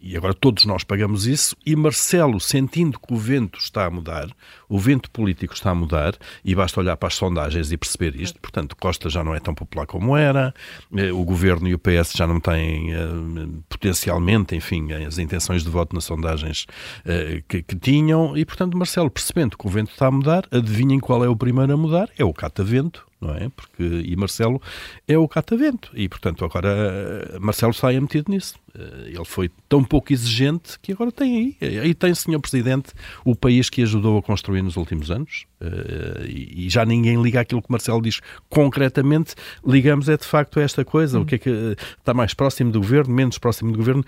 E 0.02 0.18
agora 0.18 0.34
todos 0.34 0.66
nós 0.66 0.84
pagamos 0.84 1.28
isso. 1.28 1.56
E 1.66 1.76
Marcelo, 1.76 2.40
sentindo 2.40 3.00
que 3.00 3.14
o 3.14 3.18
vento 3.18 3.60
está 3.60 3.86
a 3.86 3.90
mudar, 3.90 4.28
o 4.68 4.78
vento 4.80 5.10
político 5.10 5.43
está 5.52 5.72
a 5.72 5.76
mudar, 5.76 6.16
e 6.44 6.56
basta 6.56 6.80
olhar 6.80 6.96
para 6.96 7.08
as 7.08 7.16
sondagens 7.16 7.72
e 7.72 7.78
perceber 7.78 8.16
isto. 8.16 8.40
Portanto, 8.40 8.76
Costa 8.76 9.10
já 9.10 9.24
não 9.24 9.36
é 9.36 9.40
tão 9.40 9.54
popular 9.54 9.86
como 9.86 10.16
era, 10.16 10.54
eh, 10.96 11.12
o 11.12 11.24
governo 11.24 11.68
e 11.68 11.74
o 11.74 11.80
PS 11.80 12.14
já 12.16 12.26
não 12.26 12.40
têm 12.40 12.94
uh, 12.96 13.64
potencialmente, 13.68 14.56
enfim, 14.56 14.92
as 14.94 15.18
intenções 15.18 15.64
de 15.64 15.70
voto 15.70 15.94
nas 15.96 16.06
sondagens 16.06 16.66
uh, 17.00 17.44
que, 17.48 17.62
que, 17.62 17.76
tinham, 17.76 18.38
e 18.38 18.46
portanto, 18.46 18.78
Marcelo, 18.78 19.10
percebendo 19.10 19.58
que 19.58 19.68
o 19.68 19.70
vento 19.70 19.92
está 19.92 20.08
a 20.08 20.12
mudar, 20.12 20.46
adivinhem 20.52 21.00
qual 21.00 21.24
é 21.24 21.28
o 21.28 21.36
primeiro 21.36 21.74
a 21.74 21.78
mudar? 21.78 22.10
É 22.18 22.24
o 22.24 22.34
catavento 22.34 23.06
não 23.24 23.36
é? 23.36 23.50
Porque, 23.50 23.84
e 23.84 24.16
Marcelo 24.16 24.62
é 25.08 25.18
o 25.18 25.28
catavento. 25.28 25.92
E, 25.94 26.08
portanto, 26.10 26.44
agora 26.44 27.38
Marcelo 27.40 27.74
sai 27.74 28.00
metido 28.00 28.32
nisso. 28.32 28.56
Eh, 28.76 29.12
ele 29.16 29.26
foi 29.26 29.50
tão 29.70 29.84
pouco 29.84 30.12
exigente 30.12 30.80
que 30.80 30.92
agora 30.92 31.12
tem 31.12 31.56
aí. 31.62 31.80
Aí 31.80 31.94
tem, 31.94 32.14
senhor 32.14 32.40
Presidente, 32.40 32.92
o 33.24 33.36
país 33.36 33.70
que 33.70 33.82
ajudou 33.84 34.18
a 34.18 34.22
construir 34.22 34.62
nos 34.62 34.78
últimos 34.78 35.12
anos. 35.12 35.46
Eh, 35.64 36.26
e 36.28 36.70
já 36.70 36.86
ninguém 36.86 37.22
liga 37.22 37.40
aquilo 37.40 37.62
que 37.62 37.72
Marcelo 37.72 38.02
diz 38.02 38.20
concretamente. 38.50 39.36
Ligamos 39.66 40.10
é 40.10 40.18
de 40.18 40.26
facto 40.26 40.60
a 40.60 40.64
esta 40.64 40.84
coisa. 40.84 41.20
Hum. 41.20 41.22
O 41.22 41.26
que 41.26 41.36
é 41.36 41.38
que 41.38 41.50
eh, 41.50 41.76
está 41.98 42.14
mais 42.14 42.34
próximo 42.34 42.72
do 42.72 42.80
governo, 42.80 43.14
menos 43.14 43.38
próximo 43.38 43.72
do 43.72 43.78
governo. 43.78 44.04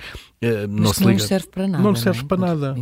Não 0.70 0.94
se 0.94 1.00
liga. 1.00 1.14
não 1.14 1.20
serve 1.20 1.48
para 1.48 1.68
nada. 1.68 1.84
Não 1.84 1.96
serve 1.96 2.20
não 2.20 2.26
é? 2.26 2.28
para 2.28 2.38
nada. 2.38 2.76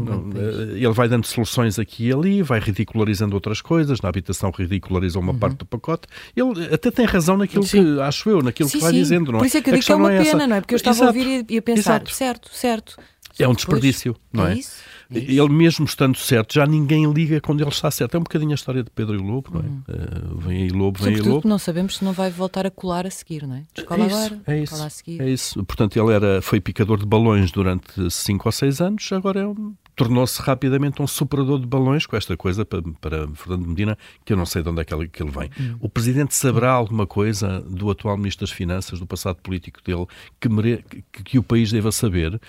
Ele 0.73 0.91
vai 0.91 1.07
dando 1.07 1.25
soluções 1.25 1.79
aqui 1.79 2.07
e 2.07 2.13
ali, 2.13 2.41
vai 2.41 2.59
ridicularizando 2.59 3.35
outras 3.35 3.61
coisas. 3.61 4.01
Na 4.01 4.09
habitação 4.09 4.51
ridicularizou 4.51 5.21
uma 5.21 5.31
uhum. 5.31 5.39
parte 5.39 5.57
do 5.57 5.65
pacote. 5.65 6.07
Ele 6.35 6.73
até 6.73 6.91
tem 6.91 7.05
razão 7.05 7.37
naquilo 7.37 7.63
sim. 7.63 7.83
que, 7.83 8.01
acho 8.01 8.29
eu, 8.29 8.41
naquilo 8.41 8.67
sim, 8.67 8.77
que 8.77 8.83
vai 8.83 8.91
sim. 8.91 8.99
dizendo. 8.99 9.31
Não 9.31 9.39
Por 9.39 9.45
isso 9.45 9.57
é 9.57 9.61
que 9.61 9.69
eu 9.69 9.73
digo 9.75 9.85
que 9.85 9.91
é 9.91 9.95
uma 9.95 10.09
pena, 10.09 10.21
essa. 10.21 10.47
não 10.47 10.55
é? 10.55 10.61
Porque 10.61 10.73
eu 10.73 10.77
estava 10.77 10.97
Exato. 10.97 11.17
a 11.17 11.21
ouvir 11.21 11.45
e 11.49 11.57
a 11.57 11.61
pensar, 11.61 12.01
Exato. 12.01 12.13
certo, 12.13 12.49
certo. 12.51 12.97
É 13.39 13.47
um 13.47 13.53
desperdício, 13.53 14.15
não 14.31 14.45
é? 14.45 14.51
é? 14.51 14.55
É 14.55 14.59
isso. 14.59 14.92
Ele 15.19 15.50
mesmo 15.50 15.86
estando 15.86 16.18
certo, 16.18 16.54
já 16.54 16.65
ninguém 16.65 17.12
liga 17.12 17.39
quando 17.42 17.62
ele 17.62 17.69
está 17.69 17.89
certo. 17.92 18.15
É 18.15 18.19
um 18.19 18.24
bocadinho 18.24 18.51
a 18.51 18.56
história 18.56 18.83
de 18.83 18.89
Pedro 18.89 19.15
e 19.15 19.18
Lobo, 19.18 19.50
não 19.54 19.62
é? 19.62 19.63
Uh, 19.63 20.38
vem 20.39 20.63
aí 20.63 20.69
Lobo, 20.69 21.00
vem 21.00 21.07
Sobretudo 21.07 21.27
aí 21.27 21.33
Lobo. 21.36 21.48
não 21.48 21.60
sabemos 21.60 21.98
se 21.98 22.06
não 22.06 22.13
vai 22.13 22.30
voltar 22.30 22.65
a 22.65 22.71
colar 22.71 23.06
a 23.06 23.12
seguir, 23.12 23.45
não 23.48 23.56
é? 23.56 23.63
Escola 23.75 24.04
é 24.04 24.07
isso, 24.07 24.15
agora, 24.15 24.42
é 24.48 24.60
isso, 24.60 24.83
a 24.83 24.89
seguir. 24.89 25.21
É 25.21 25.30
isso. 25.30 25.65
Portanto, 25.65 25.98
ele 25.98 26.13
era, 26.13 26.42
foi 26.42 26.60
picador 26.60 26.98
de 26.98 27.05
balões 27.05 27.51
durante 27.51 28.10
5 28.10 28.48
ou 28.48 28.51
6 28.51 28.82
anos, 28.82 29.10
agora 29.12 29.41
é 29.41 29.48
um 29.48 29.74
tornou-se 29.95 30.41
rapidamente 30.41 31.01
um 31.01 31.07
superador 31.07 31.59
de 31.59 31.67
balões 31.67 32.05
com 32.05 32.15
esta 32.15 32.35
coisa 32.35 32.65
para, 32.65 32.81
para 33.00 33.27
Fernando 33.35 33.67
Medina, 33.67 33.97
que 34.25 34.33
eu 34.33 34.38
não 34.38 34.45
sei 34.45 34.63
de 34.63 34.69
onde 34.69 34.81
é 34.81 34.85
que 34.85 34.93
ele, 34.93 35.07
que 35.07 35.21
ele 35.21 35.31
vem. 35.31 35.50
Hum. 35.59 35.77
O 35.79 35.89
Presidente 35.89 36.35
saberá 36.35 36.71
alguma 36.71 37.05
coisa 37.05 37.62
do 37.62 37.89
atual 37.89 38.17
Ministro 38.17 38.45
das 38.45 38.51
Finanças, 38.51 39.00
do 39.00 39.07
passado 39.07 39.38
político 39.38 39.81
dele, 39.83 40.05
que, 40.39 40.50
mere... 40.50 40.83
que, 41.12 41.23
que 41.23 41.39
o 41.39 41.43
país 41.43 41.71
deva 41.71 41.91
saber? 41.91 42.39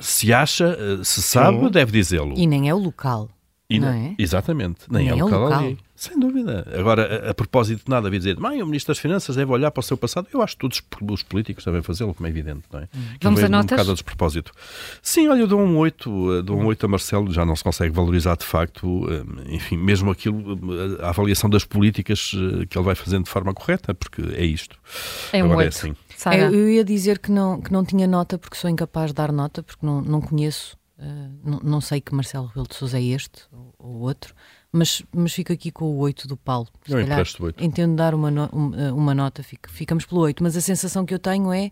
se 0.00 0.32
acha, 0.32 0.76
eh, 0.78 1.04
se 1.04 1.22
sabe, 1.22 1.70
deve 1.70 1.92
dizê-lo. 1.92 2.34
E 2.36 2.46
nem 2.46 2.68
é 2.68 2.74
o 2.74 2.78
local. 2.78 3.28
E 3.68 3.78
não, 3.78 3.88
é? 3.88 4.14
Exatamente, 4.18 4.80
nem, 4.90 5.04
nem 5.06 5.14
é, 5.14 5.18
é 5.18 5.22
local, 5.22 5.40
local. 5.40 5.58
Ali. 5.60 5.78
Sem 6.02 6.18
dúvida. 6.18 6.66
Agora, 6.76 7.28
a, 7.28 7.30
a, 7.30 7.34
propósito 7.34 7.84
de 7.84 7.88
nada, 7.88 8.08
havia 8.08 8.18
dizer, 8.18 8.36
mãe, 8.36 8.60
o 8.60 8.66
Ministro 8.66 8.90
das 8.90 8.98
Finanças 8.98 9.36
deve 9.36 9.52
olhar 9.52 9.70
para 9.70 9.78
o 9.78 9.84
seu 9.84 9.96
passado. 9.96 10.26
Eu 10.34 10.42
acho 10.42 10.56
que 10.56 10.68
todos 10.68 10.82
os 11.00 11.22
políticos 11.22 11.64
devem 11.64 11.80
fazê-lo, 11.80 12.12
como 12.12 12.26
é 12.26 12.30
evidente, 12.30 12.64
não 12.72 12.80
é? 12.80 12.88
Hum. 12.92 13.04
Vamos 13.22 13.40
a 13.40 13.48
notas? 13.48 13.70
Um 13.70 13.76
bocado 13.76 13.90
a 13.92 13.94
despropósito. 13.94 14.52
Sim, 15.00 15.28
olha, 15.28 15.42
eu 15.42 15.46
dou 15.46 15.60
um 15.60 15.78
8, 15.78 16.38
eh, 16.38 16.42
dou 16.42 16.58
um 16.58 16.66
8 16.66 16.86
a 16.86 16.88
Marcelo, 16.88 17.32
já 17.32 17.44
não 17.44 17.54
se 17.54 17.62
consegue 17.62 17.94
valorizar 17.94 18.36
de 18.36 18.44
facto, 18.44 19.06
eh, 19.12 19.54
enfim, 19.54 19.76
mesmo 19.76 20.10
aquilo, 20.10 20.58
eh, 20.74 21.04
a 21.04 21.10
avaliação 21.10 21.48
das 21.48 21.64
políticas 21.64 22.32
que 22.68 22.76
ele 22.76 22.84
vai 22.84 22.96
fazendo 22.96 23.22
de 23.22 23.30
forma 23.30 23.54
correta, 23.54 23.94
porque 23.94 24.22
é 24.34 24.44
isto. 24.44 24.76
É 25.32 25.40
um 25.40 25.52
Agora 25.52 25.66
8. 25.66 25.66
é 25.66 25.68
assim. 25.68 25.96
Eu, 26.36 26.52
eu 26.52 26.68
ia 26.68 26.84
dizer 26.84 27.20
que 27.20 27.30
não, 27.30 27.60
que 27.60 27.72
não 27.72 27.84
tinha 27.84 28.08
nota, 28.08 28.36
porque 28.38 28.56
sou 28.56 28.68
incapaz 28.68 29.10
de 29.10 29.14
dar 29.14 29.30
nota, 29.30 29.62
porque 29.62 29.86
não, 29.86 30.00
não 30.00 30.20
conheço, 30.20 30.76
uh, 30.98 31.48
não, 31.48 31.60
não 31.62 31.80
sei 31.80 32.00
que 32.00 32.12
Marcelo 32.12 32.46
Rebelo 32.46 32.66
de 32.66 32.74
Sousa 32.74 32.98
é 32.98 33.04
este 33.04 33.42
ou, 33.52 33.72
ou 33.78 34.00
outro 34.00 34.34
mas, 34.72 35.02
mas 35.14 35.32
fico 35.32 35.52
aqui 35.52 35.70
com 35.70 35.84
o 35.84 35.98
8 35.98 36.26
do 36.26 36.36
Paulo. 36.36 36.68
Se 36.86 36.92
eu 36.92 37.00
calhar, 37.00 37.26
8. 37.40 37.62
Entendo 37.62 37.94
dar 37.94 38.14
uma, 38.14 38.30
no, 38.30 38.46
uma 38.94 39.14
nota, 39.14 39.42
fico, 39.42 39.70
ficamos 39.70 40.06
pelo 40.06 40.22
8, 40.22 40.42
mas 40.42 40.56
a 40.56 40.60
sensação 40.60 41.04
que 41.04 41.12
eu 41.12 41.18
tenho 41.18 41.52
é 41.52 41.70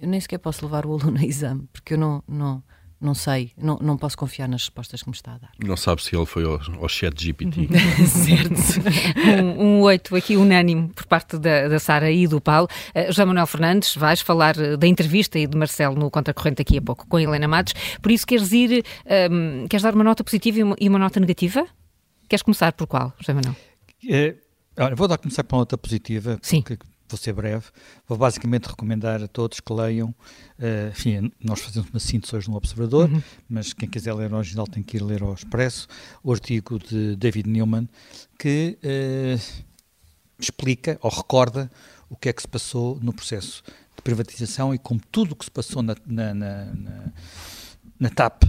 eu 0.00 0.08
nem 0.08 0.20
sequer 0.20 0.38
posso 0.38 0.64
levar 0.64 0.86
o 0.86 0.92
aluno 0.94 1.18
a 1.18 1.24
exame, 1.24 1.68
porque 1.72 1.94
eu 1.94 1.98
não, 1.98 2.22
não, 2.26 2.62
não 3.00 3.14
sei, 3.14 3.52
não, 3.56 3.78
não 3.80 3.96
posso 3.96 4.16
confiar 4.16 4.48
nas 4.48 4.62
respostas 4.62 5.02
que 5.02 5.08
me 5.08 5.14
está 5.14 5.34
a 5.34 5.38
dar. 5.38 5.50
Não 5.62 5.76
sabe 5.76 6.02
se 6.02 6.16
ele 6.16 6.26
foi 6.26 6.44
ao, 6.44 6.60
ao 6.80 6.88
chat 6.88 7.22
GPT. 7.22 7.68
certo. 8.06 9.54
um, 9.58 9.78
um 9.78 9.80
8 9.82 10.16
aqui 10.16 10.36
unânime 10.36 10.88
por 10.88 11.06
parte 11.06 11.38
da, 11.38 11.68
da 11.68 11.78
Sara 11.78 12.10
e 12.10 12.26
do 12.26 12.40
Paulo. 12.40 12.68
Uh, 12.94 13.06
José 13.06 13.24
Manuel 13.24 13.46
Fernandes, 13.46 13.94
vais 13.94 14.20
falar 14.20 14.58
eh, 14.58 14.76
da 14.76 14.86
entrevista 14.86 15.38
e 15.38 15.46
de 15.46 15.56
Marcelo 15.56 15.96
no 15.96 16.10
Contracorrente 16.10 16.56
daqui 16.56 16.78
a 16.78 16.82
pouco 16.82 17.06
com 17.06 17.16
a 17.16 17.22
Helena 17.22 17.48
Matos. 17.48 17.74
Por 18.00 18.10
isso 18.10 18.26
queres 18.26 18.52
ir, 18.52 18.84
um, 19.30 19.66
queres 19.68 19.82
dar 19.82 19.94
uma 19.94 20.04
nota 20.04 20.24
positiva 20.24 20.58
e 20.58 20.62
uma, 20.62 20.76
e 20.80 20.88
uma 20.88 20.98
nota 20.98 21.20
negativa? 21.20 21.66
Queres 22.30 22.44
começar 22.44 22.72
por 22.74 22.86
qual, 22.86 23.12
José 23.18 23.34
Manuel? 23.34 23.56
É, 24.08 24.36
olha, 24.78 24.94
vou 24.94 25.08
dar 25.08 25.16
a 25.16 25.18
começar 25.18 25.42
com 25.42 25.56
uma 25.56 25.62
nota 25.62 25.76
positiva. 25.76 26.38
Sim. 26.40 26.62
Porque 26.62 26.78
vou 27.08 27.18
ser 27.18 27.32
breve. 27.32 27.64
Vou 28.06 28.16
basicamente 28.16 28.66
recomendar 28.66 29.20
a 29.20 29.26
todos 29.26 29.58
que 29.58 29.72
leiam. 29.72 30.14
Uh, 30.56 30.90
enfim, 30.92 31.32
nós 31.42 31.58
fazemos 31.58 31.90
uma 31.90 31.98
síntese 31.98 32.36
hoje 32.36 32.48
no 32.48 32.54
Observador, 32.54 33.10
uhum. 33.10 33.20
mas 33.48 33.72
quem 33.72 33.88
quiser 33.88 34.14
ler 34.14 34.32
o 34.32 34.36
original 34.36 34.64
tem 34.68 34.80
que 34.80 34.96
ir 34.96 35.02
ler 35.02 35.24
ao 35.24 35.34
Expresso, 35.34 35.88
o 36.22 36.32
artigo 36.32 36.78
de 36.78 37.16
David 37.16 37.48
Newman, 37.48 37.88
que 38.38 38.78
uh, 38.84 39.64
explica 40.38 41.00
ou 41.02 41.10
recorda 41.10 41.68
o 42.08 42.14
que 42.14 42.28
é 42.28 42.32
que 42.32 42.42
se 42.42 42.48
passou 42.48 42.96
no 43.02 43.12
processo 43.12 43.64
de 43.96 44.02
privatização 44.04 44.72
e 44.72 44.78
como 44.78 45.00
tudo 45.10 45.32
o 45.32 45.34
que 45.34 45.46
se 45.46 45.50
passou 45.50 45.82
na, 45.82 45.96
na, 46.06 46.32
na, 46.32 46.64
na 46.66 47.12
na 48.00 48.08
TAP, 48.08 48.44
uh, 48.44 48.48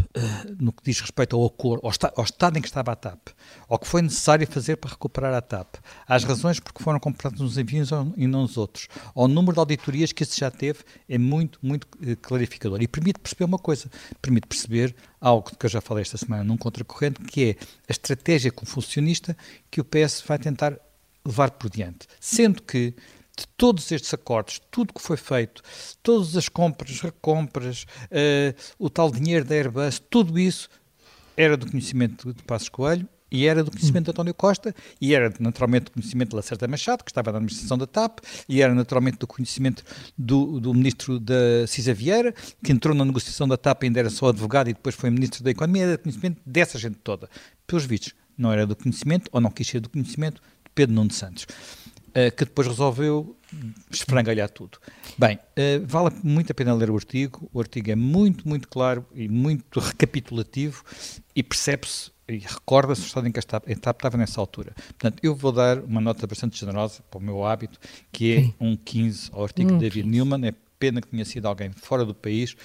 no 0.57 0.71
que 0.71 0.81
diz 0.81 1.01
respeito 1.01 1.35
ao 1.35 1.45
acordo, 1.45 1.85
ao, 1.85 1.91
esta, 1.91 2.11
ao, 2.15 2.23
estado 2.23 2.57
em 2.57 2.61
que 2.61 2.69
estava 2.69 2.93
a 2.93 2.95
TAP, 2.95 3.27
ao 3.67 3.77
que 3.77 3.85
foi 3.85 4.01
necessário 4.01 4.47
fazer 4.47 4.77
para 4.77 4.91
recuperar 4.91 5.33
a 5.33 5.41
TAP, 5.41 5.75
às 6.07 6.23
razões 6.23 6.57
porque 6.61 6.81
foram 6.81 7.01
comprados 7.01 7.41
uns 7.41 7.57
aviões 7.57 7.89
e 8.15 8.27
não 8.27 8.45
os 8.45 8.55
outros, 8.55 8.87
ao 9.13 9.27
número 9.27 9.53
de 9.53 9.59
auditorias 9.59 10.13
que 10.13 10.23
esse 10.23 10.39
já 10.39 10.49
teve, 10.49 10.79
é 11.07 11.17
muito, 11.17 11.59
muito 11.61 11.83
uh, 11.83 12.15
clarificador. 12.21 12.81
E 12.81 12.87
permite 12.87 13.19
perceber 13.19 13.43
uma 13.43 13.59
coisa, 13.59 13.91
permite 14.21 14.47
perceber 14.47 14.95
algo 15.19 15.51
que 15.53 15.65
eu 15.65 15.69
já 15.69 15.81
falei 15.81 16.03
esta 16.03 16.17
semana 16.17 16.45
num 16.45 16.55
contracorrente, 16.55 17.19
que 17.21 17.49
é 17.49 17.65
a 17.89 17.91
estratégia 17.91 18.53
confucionista 18.53 19.35
que 19.69 19.81
o 19.81 19.83
PS 19.83 20.23
vai 20.25 20.39
tentar 20.39 20.79
levar 21.25 21.51
por 21.51 21.69
diante. 21.69 22.07
Sendo 22.21 22.63
que 22.63 22.95
de 23.41 23.47
todos 23.57 23.91
estes 23.91 24.13
acordos, 24.13 24.61
tudo 24.71 24.93
que 24.93 25.01
foi 25.01 25.17
feito, 25.17 25.61
todas 26.01 26.35
as 26.35 26.47
compras, 26.49 26.99
recompras, 27.01 27.85
uh, 28.05 28.55
o 28.79 28.89
tal 28.89 29.11
dinheiro 29.11 29.45
da 29.45 29.55
Airbus, 29.55 29.99
tudo 29.99 30.39
isso 30.39 30.69
era 31.35 31.57
do 31.57 31.69
conhecimento 31.69 32.33
de 32.33 32.43
Passos 32.43 32.69
Coelho 32.69 33.07
e 33.31 33.47
era 33.47 33.63
do 33.63 33.71
conhecimento 33.71 34.05
de 34.05 34.11
António 34.11 34.33
Costa, 34.33 34.75
e 34.99 35.15
era 35.15 35.33
naturalmente 35.39 35.85
do 35.85 35.91
conhecimento 35.91 36.31
de 36.31 36.35
Lacerda 36.35 36.67
Machado, 36.67 37.03
que 37.03 37.09
estava 37.09 37.31
na 37.31 37.37
administração 37.37 37.77
da 37.77 37.87
TAP, 37.87 38.19
e 38.47 38.61
era 38.61 38.75
naturalmente 38.75 39.19
do 39.19 39.25
conhecimento 39.25 39.83
do, 40.17 40.59
do 40.59 40.73
ministro 40.73 41.17
da 41.17 41.65
Cisa 41.65 41.93
Vieira, 41.93 42.33
que 42.61 42.73
entrou 42.73 42.93
na 42.93 43.05
negociação 43.05 43.47
da 43.47 43.55
TAP 43.55 43.83
ainda 43.83 44.01
era 44.01 44.09
só 44.09 44.27
advogado 44.29 44.69
e 44.69 44.73
depois 44.73 44.95
foi 44.95 45.09
ministro 45.09 45.43
da 45.43 45.51
Economia, 45.51 45.83
era 45.83 45.97
do 45.97 46.03
conhecimento 46.03 46.41
dessa 46.45 46.77
gente 46.77 46.97
toda. 46.97 47.29
Pelos 47.65 47.85
vistos, 47.85 48.13
não 48.37 48.51
era 48.51 48.67
do 48.67 48.75
conhecimento, 48.75 49.29
ou 49.31 49.39
não 49.39 49.49
quis 49.49 49.65
ser 49.65 49.79
do 49.79 49.89
conhecimento, 49.89 50.41
de 50.65 50.71
Pedro 50.75 50.95
Nuno 50.95 51.11
Santos. 51.11 51.47
Uh, 52.11 52.29
que 52.35 52.43
depois 52.43 52.67
resolveu 52.67 53.37
esfrangalhar 53.89 54.49
tudo. 54.49 54.77
Bem, 55.17 55.37
uh, 55.37 55.85
vale 55.85 56.13
muito 56.21 56.51
a 56.51 56.53
pena 56.53 56.73
ler 56.73 56.89
o 56.89 56.95
artigo. 56.95 57.49
O 57.53 57.59
artigo 57.59 57.89
é 57.89 57.95
muito, 57.95 58.47
muito 58.47 58.67
claro 58.67 59.05
e 59.15 59.29
muito 59.29 59.79
recapitulativo 59.79 60.83
e 61.33 61.41
percebe-se 61.41 62.11
e 62.27 62.37
recorda-se 62.39 63.01
o 63.01 63.05
estado 63.05 63.27
em 63.27 63.31
que 63.31 63.39
a 63.39 63.43
etapa 63.67 63.71
estava 63.71 64.17
nessa 64.17 64.39
altura. 64.39 64.73
Portanto, 64.75 65.19
eu 65.21 65.35
vou 65.35 65.51
dar 65.51 65.79
uma 65.79 65.99
nota 65.99 66.25
bastante 66.25 66.59
generosa 66.59 67.01
para 67.09 67.17
o 67.17 67.21
meu 67.21 67.45
hábito, 67.45 67.79
que 68.11 68.33
é 68.33 68.41
Sim. 68.41 68.53
um 68.59 68.77
15 68.77 69.29
ao 69.33 69.43
artigo 69.43 69.73
um 69.73 69.77
de 69.77 69.89
David 69.89 70.03
15. 70.03 70.09
Newman. 70.09 70.47
É 70.47 70.53
pena 70.79 71.01
que 71.01 71.07
tenha 71.07 71.25
sido 71.25 71.45
alguém 71.47 71.71
fora 71.71 72.03
do 72.03 72.15
país 72.15 72.55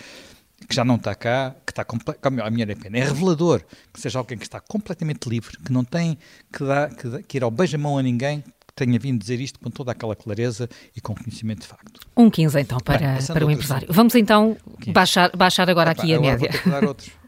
que 0.69 0.75
já 0.75 0.85
não 0.85 0.97
está 0.97 1.15
cá, 1.15 1.55
que 1.67 1.71
está 1.71 1.85
a 2.23 2.51
minha 2.51 2.65
é 2.65 2.75
pena. 2.75 2.97
É 2.97 3.05
revelador 3.05 3.63
que 3.93 4.01
seja 4.01 4.19
alguém 4.19 4.39
que 4.39 4.45
está 4.45 4.59
completamente 4.59 5.29
livre, 5.29 5.57
que 5.59 5.71
não 5.71 5.85
tem 5.85 6.17
que, 6.51 6.65
dar, 6.65 6.95
que, 6.95 7.23
que 7.25 7.37
ir 7.37 7.43
ao 7.43 7.51
beijamão 7.51 7.99
a 7.99 8.03
ninguém, 8.03 8.43
tenha 8.77 8.99
vindo 8.99 9.19
dizer 9.19 9.41
isto 9.41 9.59
com 9.59 9.71
toda 9.71 9.91
aquela 9.91 10.15
clareza 10.15 10.69
e 10.95 11.01
com 11.01 11.15
conhecimento 11.15 11.63
de 11.63 11.67
facto. 11.67 12.01
Um 12.15 12.31
15 12.31 12.61
então 12.61 12.79
para, 12.79 12.99
Bem, 12.99 13.27
para 13.27 13.47
o 13.47 13.51
empresário. 13.51 13.89
Vamos 13.91 14.15
então 14.15 14.57
baixar, 14.89 15.35
baixar 15.35 15.69
agora 15.69 15.91
aqui 15.91 16.15
a 16.15 16.21
média. 16.21 16.51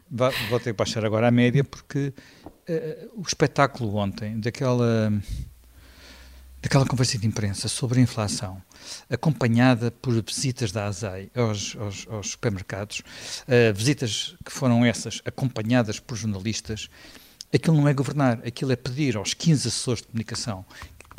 Vou 0.09 0.31
vou 0.49 0.59
ter 0.59 0.71
que 0.71 0.77
baixar 0.77 1.03
agora 1.03 1.27
a 1.27 1.31
média 1.31 1.63
porque 1.63 2.13
uh, 2.45 3.19
o 3.19 3.23
espetáculo 3.27 3.95
ontem 3.95 4.39
daquela 4.39 5.11
daquela 6.61 6.85
conversa 6.85 7.17
de 7.17 7.25
imprensa 7.25 7.69
sobre 7.69 7.99
a 7.99 8.03
inflação, 8.03 8.61
acompanhada 9.09 9.91
por 9.91 10.13
visitas 10.21 10.73
da 10.73 10.87
ASAI 10.87 11.31
aos, 11.33 11.75
aos, 11.79 12.07
aos 12.09 12.31
supermercados, 12.31 12.99
uh, 12.99 13.73
visitas 13.73 14.35
que 14.43 14.51
foram 14.51 14.85
essas 14.85 15.21
acompanhadas 15.23 16.01
por 16.01 16.17
jornalistas, 16.17 16.89
aquilo 17.53 17.77
não 17.77 17.87
é 17.87 17.93
governar, 17.93 18.41
aquilo 18.45 18.73
é 18.73 18.75
pedir 18.75 19.15
aos 19.15 19.33
15 19.33 19.69
assessores 19.69 20.01
de 20.01 20.07
comunicação 20.07 20.65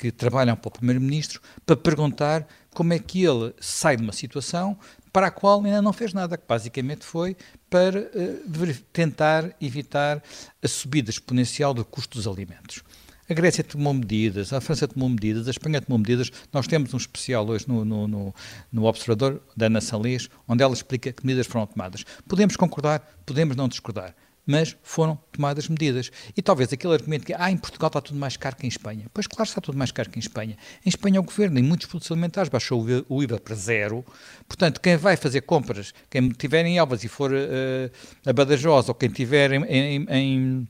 que 0.01 0.11
trabalham 0.11 0.57
para 0.57 0.69
o 0.69 0.73
Primeiro-Ministro 0.73 1.43
para 1.67 1.77
perguntar 1.77 2.49
como 2.71 2.95
é 2.95 2.99
que 2.99 3.23
ele 3.23 3.53
sai 3.61 3.99
de 3.99 4.03
uma 4.03 4.15
situação 4.15 4.79
para 5.13 5.27
a 5.27 5.31
qual 5.31 5.63
ainda 5.63 5.83
não 5.83 5.93
fez 5.93 6.15
nada, 6.15 6.39
que 6.39 6.45
basicamente 6.49 7.05
foi 7.05 7.37
para 7.69 8.01
uh, 8.01 8.75
tentar 8.95 9.55
evitar 9.61 10.23
a 10.63 10.69
subida 10.69 11.11
exponencial 11.11 11.75
do 11.75 11.85
custo 11.85 12.17
dos 12.17 12.27
alimentos. 12.27 12.83
A 13.29 13.35
Grécia 13.35 13.63
tomou 13.63 13.93
medidas, 13.93 14.55
a 14.55 14.61
França 14.61 14.89
tomou 14.89 15.09
medidas, 15.09 15.47
a 15.47 15.51
Espanha 15.51 15.83
tomou 15.83 15.99
medidas. 15.99 16.33
Nós 16.53 16.67
temos 16.67 16.95
um 16.95 16.97
especial 16.97 17.47
hoje 17.47 17.69
no, 17.69 17.85
no, 17.85 18.09
no, 18.09 18.35
no 18.73 18.85
Observador, 18.87 19.41
da 19.57 19.67
Ana 19.67 19.81
Salês, 19.81 20.31
onde 20.49 20.65
ela 20.65 20.73
explica 20.73 21.13
que 21.13 21.27
medidas 21.27 21.47
foram 21.47 21.67
tomadas. 21.67 22.05
Podemos 22.27 22.57
concordar, 22.57 23.01
podemos 23.27 23.55
não 23.55 23.69
discordar 23.69 24.17
mas 24.51 24.77
foram 24.83 25.17
tomadas 25.31 25.69
medidas. 25.69 26.11
E 26.37 26.43
talvez 26.43 26.73
aquele 26.73 26.93
argumento 26.93 27.25
que 27.25 27.33
ah, 27.33 27.51
em 27.53 27.57
Portugal 27.57 27.87
está 27.87 28.01
tudo 28.01 28.19
mais 28.19 28.37
caro 28.37 28.57
que 28.57 28.67
em 28.67 28.69
Espanha. 28.69 29.07
Pois 29.15 29.29
claro 29.29 29.49
está 29.49 29.61
tudo 29.61 29.79
mais 29.79 29.93
caro 29.93 30.11
que 30.11 30.19
em 30.19 30.21
Espanha. 30.21 30.57
Em 30.85 30.89
Espanha 30.89 31.21
o 31.21 31.23
governo, 31.23 31.61
em 31.61 31.63
muitos 31.63 31.87
produtos 31.87 32.11
alimentares, 32.11 32.49
baixou 32.51 32.85
o 33.09 33.23
IVA 33.23 33.39
para 33.39 33.55
zero. 33.55 34.05
Portanto, 34.49 34.81
quem 34.81 34.97
vai 34.97 35.17
fazer 35.17 35.43
compras, 35.43 35.95
quem 36.11 36.29
estiver 36.29 36.67
em 36.67 36.79
Elvas 36.79 37.05
e 37.05 37.09
for 37.09 37.31
uh, 37.31 37.91
a 38.27 38.33
Badajoz, 38.33 38.89
ou 38.89 38.95
quem 38.95 39.09
estiver 39.09 39.53
em, 39.53 39.63
em, 39.65 40.07
em 40.11 40.69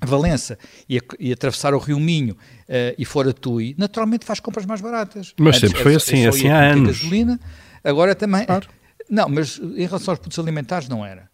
Valença 0.00 0.58
e, 0.88 0.98
e, 1.20 1.32
atravessar 1.32 1.74
o 1.74 1.78
Rio 1.78 2.00
Minho 2.00 2.32
uh, 2.32 2.94
e 2.96 3.04
for 3.04 3.28
a 3.28 3.32
Tui, 3.34 3.74
naturalmente 3.76 4.24
faz 4.24 4.40
compras 4.40 4.64
mais 4.64 4.80
baratas. 4.80 5.34
Mas 5.38 5.56
Antes, 5.56 5.68
sempre 5.68 5.82
foi 5.82 5.94
assim, 5.96 6.26
assim 6.26 6.48
há 6.48 6.72
anos. 6.72 6.98
Gasolina, 6.98 7.38
agora 7.84 8.14
também. 8.14 8.46
Claro. 8.46 8.66
Não, 9.10 9.28
mas 9.28 9.58
em 9.58 9.84
relação 9.86 10.12
aos 10.12 10.18
produtos 10.18 10.38
alimentares 10.38 10.88
não 10.88 11.04
era. 11.04 11.31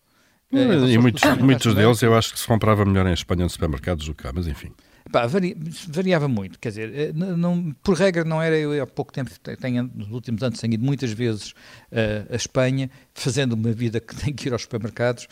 É, 0.52 0.62
e 0.88 0.98
muitos, 0.98 1.22
muitos 1.38 1.74
deles 1.74 2.02
eu 2.02 2.16
acho 2.16 2.32
que 2.32 2.40
se 2.40 2.46
comprava 2.46 2.84
melhor 2.84 3.06
em 3.06 3.12
Espanha 3.12 3.44
nos 3.44 3.52
supermercados 3.52 4.06
do 4.06 4.14
que 4.14 4.22
cá, 4.22 4.32
mas 4.34 4.46
enfim. 4.46 4.72
Pá, 5.12 5.26
varia, 5.26 5.56
variava 5.88 6.28
muito, 6.28 6.58
quer 6.58 6.68
dizer, 6.68 6.94
eh, 6.94 7.12
não, 7.14 7.74
por 7.82 7.96
regra 7.96 8.24
não 8.24 8.42
era, 8.42 8.58
eu 8.58 8.82
há 8.82 8.86
pouco 8.86 9.10
tempo, 9.10 9.30
tenho, 9.58 9.90
nos 9.94 10.10
últimos 10.10 10.42
anos 10.42 10.60
tenho 10.60 10.74
ido 10.74 10.84
muitas 10.84 11.12
vezes 11.12 11.52
uh, 11.92 12.30
a 12.30 12.36
Espanha, 12.36 12.90
fazendo 13.14 13.54
uma 13.54 13.72
vida 13.72 14.00
que 14.00 14.14
tem 14.22 14.34
que 14.34 14.48
ir 14.48 14.52
aos 14.52 14.62
supermercados 14.62 15.26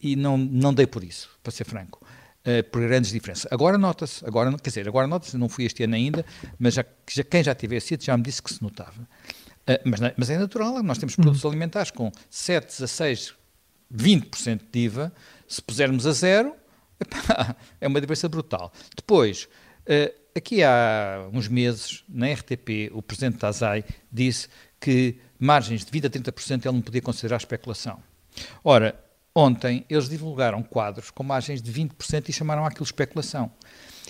e 0.00 0.16
não, 0.16 0.36
não 0.36 0.74
dei 0.74 0.86
por 0.86 1.02
isso, 1.02 1.30
para 1.42 1.50
ser 1.50 1.64
franco, 1.64 2.04
uh, 2.46 2.70
por 2.70 2.82
grandes 2.82 3.10
diferenças. 3.10 3.46
Agora 3.50 3.78
nota-se, 3.78 4.22
agora, 4.26 4.50
quer 4.58 4.68
dizer, 4.68 4.86
agora 4.86 5.06
nota-se, 5.06 5.36
não 5.38 5.48
fui 5.48 5.64
este 5.64 5.82
ano 5.82 5.94
ainda, 5.94 6.26
mas 6.58 6.74
já, 6.74 6.84
já, 7.10 7.24
quem 7.24 7.42
já 7.42 7.54
tivesse 7.54 7.88
sido 7.88 8.04
já 8.04 8.14
me 8.14 8.22
disse 8.22 8.42
que 8.42 8.52
se 8.52 8.62
notava. 8.62 9.00
Uh, 9.62 9.80
mas, 9.86 10.00
mas 10.14 10.28
é 10.28 10.38
natural, 10.38 10.82
nós 10.82 10.98
temos 10.98 11.14
produtos 11.14 11.42
uhum. 11.42 11.50
alimentares 11.50 11.90
com 11.90 12.12
7, 12.28 12.66
16, 12.66 13.34
20% 13.94 14.62
de 14.70 14.78
IVA, 14.80 15.12
se 15.46 15.60
pusermos 15.60 16.06
a 16.06 16.12
zero, 16.12 16.54
epá, 17.00 17.56
é 17.80 17.86
uma 17.86 18.00
diferença 18.00 18.28
brutal. 18.28 18.72
Depois, 18.96 19.48
uh, 19.82 20.12
aqui 20.34 20.62
há 20.62 21.28
uns 21.32 21.48
meses, 21.48 22.04
na 22.08 22.32
RTP, 22.32 22.90
o 22.92 23.02
presidente 23.02 23.38
da 23.38 23.48
ASAI 23.48 23.84
disse 24.10 24.48
que 24.80 25.18
margens 25.38 25.84
de 25.84 25.90
20% 25.90 26.06
a 26.06 26.10
30% 26.32 26.66
ele 26.66 26.74
não 26.74 26.82
podia 26.82 27.02
considerar 27.02 27.36
especulação. 27.36 28.02
Ora, 28.64 28.98
ontem 29.34 29.84
eles 29.88 30.08
divulgaram 30.08 30.62
quadros 30.62 31.10
com 31.10 31.22
margens 31.22 31.62
de 31.62 31.72
20% 31.72 32.28
e 32.28 32.32
chamaram 32.32 32.64
aquilo 32.64 32.84
especulação. 32.84 33.50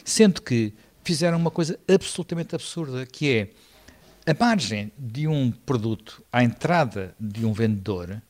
Sendo 0.05 0.41
que 0.41 0.73
fizeram 1.05 1.37
uma 1.37 1.51
coisa 1.51 1.79
absolutamente 1.89 2.55
absurda, 2.55 3.05
que 3.07 3.31
é 3.31 4.31
a 4.31 4.35
margem 4.39 4.93
de 4.97 5.27
um 5.27 5.51
produto 5.51 6.25
à 6.33 6.45
entrada 6.45 7.15
de 7.19 7.45
um 7.45 7.53
vendedor 7.53 8.23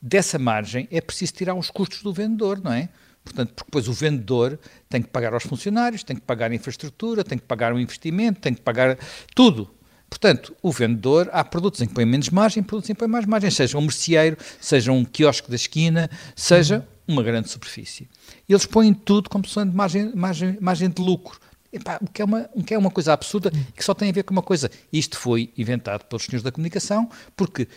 dessa 0.00 0.38
margem 0.38 0.88
é 0.90 1.00
preciso 1.00 1.34
tirar 1.34 1.54
os 1.54 1.70
custos 1.70 2.02
do 2.02 2.12
vendedor, 2.12 2.60
não 2.62 2.72
é? 2.72 2.88
Portanto, 3.24 3.52
porque 3.54 3.68
depois 3.68 3.88
o 3.88 3.92
vendedor 3.92 4.58
tem 4.88 5.02
que 5.02 5.08
pagar 5.08 5.34
aos 5.34 5.42
funcionários, 5.42 6.02
tem 6.02 6.16
que 6.16 6.22
pagar 6.22 6.50
a 6.50 6.54
infraestrutura, 6.54 7.22
tem 7.22 7.38
que 7.38 7.44
pagar 7.44 7.72
o 7.72 7.78
investimento, 7.78 8.40
tem 8.40 8.54
que 8.54 8.62
pagar 8.62 8.98
tudo. 9.34 9.70
Portanto, 10.08 10.56
o 10.60 10.72
vendedor, 10.72 11.28
há 11.32 11.44
produtos 11.44 11.80
em 11.80 11.86
que 11.86 11.94
põe 11.94 12.04
menos 12.04 12.30
margem, 12.30 12.62
produtos 12.62 12.90
em 12.90 12.94
que 12.94 12.98
põe 12.98 13.08
mais 13.08 13.26
margem, 13.26 13.50
seja 13.50 13.78
um 13.78 13.82
merceeiro, 13.82 14.36
seja 14.60 14.90
um 14.90 15.04
quiosque 15.04 15.48
da 15.48 15.54
esquina, 15.54 16.10
seja 16.34 16.86
uma 17.06 17.22
grande 17.22 17.48
superfície. 17.48 18.08
Eles 18.48 18.66
põem 18.66 18.92
tudo 18.92 19.30
como 19.30 19.46
sendo 19.46 19.72
margem, 19.72 20.12
margem, 20.14 20.58
margem 20.60 20.90
de 20.90 21.00
lucro. 21.00 21.38
Epá, 21.72 21.98
o, 22.02 22.08
que 22.08 22.20
é 22.20 22.24
uma, 22.24 22.50
o 22.52 22.64
que 22.64 22.74
é 22.74 22.78
uma 22.78 22.90
coisa 22.90 23.12
absurda 23.12 23.52
que 23.76 23.84
só 23.84 23.94
tem 23.94 24.10
a 24.10 24.12
ver 24.12 24.24
com 24.24 24.32
uma 24.32 24.42
coisa. 24.42 24.68
Isto 24.92 25.16
foi 25.16 25.52
inventado 25.56 26.04
pelos 26.04 26.24
senhores 26.24 26.42
da 26.42 26.50
comunicação, 26.50 27.08
porque 27.36 27.68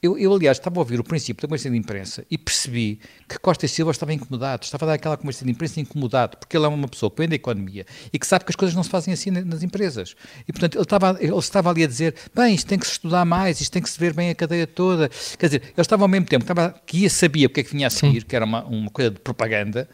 eu, 0.00 0.16
eu, 0.16 0.32
aliás, 0.32 0.58
estava 0.58 0.78
a 0.78 0.80
ouvir 0.80 1.00
o 1.00 1.04
princípio 1.04 1.42
da 1.42 1.48
conversa 1.48 1.68
de 1.68 1.76
imprensa 1.76 2.24
e 2.30 2.38
percebi 2.38 3.00
que 3.28 3.36
Costa 3.38 3.66
e 3.66 3.68
Silva 3.68 3.90
estava 3.90 4.12
incomodado, 4.12 4.62
estava 4.62 4.84
a 4.84 4.88
dar 4.88 4.92
aquela 4.94 5.16
conversa 5.16 5.44
de 5.44 5.50
imprensa 5.50 5.80
incomodado, 5.80 6.36
porque 6.36 6.56
ele 6.56 6.64
é 6.64 6.68
uma 6.68 6.86
pessoa 6.86 7.10
que 7.10 7.18
vem 7.18 7.28
da 7.28 7.34
economia 7.34 7.84
e 8.12 8.18
que 8.18 8.24
sabe 8.24 8.44
que 8.44 8.52
as 8.52 8.56
coisas 8.56 8.76
não 8.76 8.84
se 8.84 8.90
fazem 8.90 9.12
assim 9.12 9.30
nas 9.32 9.62
empresas. 9.64 10.14
E, 10.46 10.52
portanto, 10.52 10.76
ele 10.76 10.82
estava, 10.82 11.18
ele 11.20 11.36
estava 11.36 11.70
ali 11.70 11.82
a 11.82 11.86
dizer, 11.88 12.14
bem, 12.32 12.54
isto 12.54 12.68
tem 12.68 12.78
que 12.78 12.86
se 12.86 12.92
estudar 12.92 13.24
mais, 13.24 13.60
isto 13.60 13.72
tem 13.72 13.82
que 13.82 13.90
se 13.90 13.98
ver 13.98 14.14
bem 14.14 14.30
a 14.30 14.34
cadeia 14.36 14.68
toda. 14.68 15.10
Quer 15.36 15.46
dizer, 15.46 15.62
ele 15.62 15.72
estava 15.78 16.04
ao 16.04 16.08
mesmo 16.08 16.26
tempo, 16.26 16.44
estava, 16.44 16.80
que 16.86 16.98
ia 16.98 17.10
sabia 17.10 17.48
o 17.48 17.50
que 17.50 17.60
é 17.60 17.62
que 17.64 17.72
vinha 17.72 17.88
a 17.88 17.90
seguir, 17.90 18.20
Sim. 18.20 18.26
que 18.26 18.36
era 18.36 18.44
uma, 18.44 18.64
uma 18.66 18.90
coisa 18.90 19.10
de 19.10 19.18
propaganda, 19.18 19.88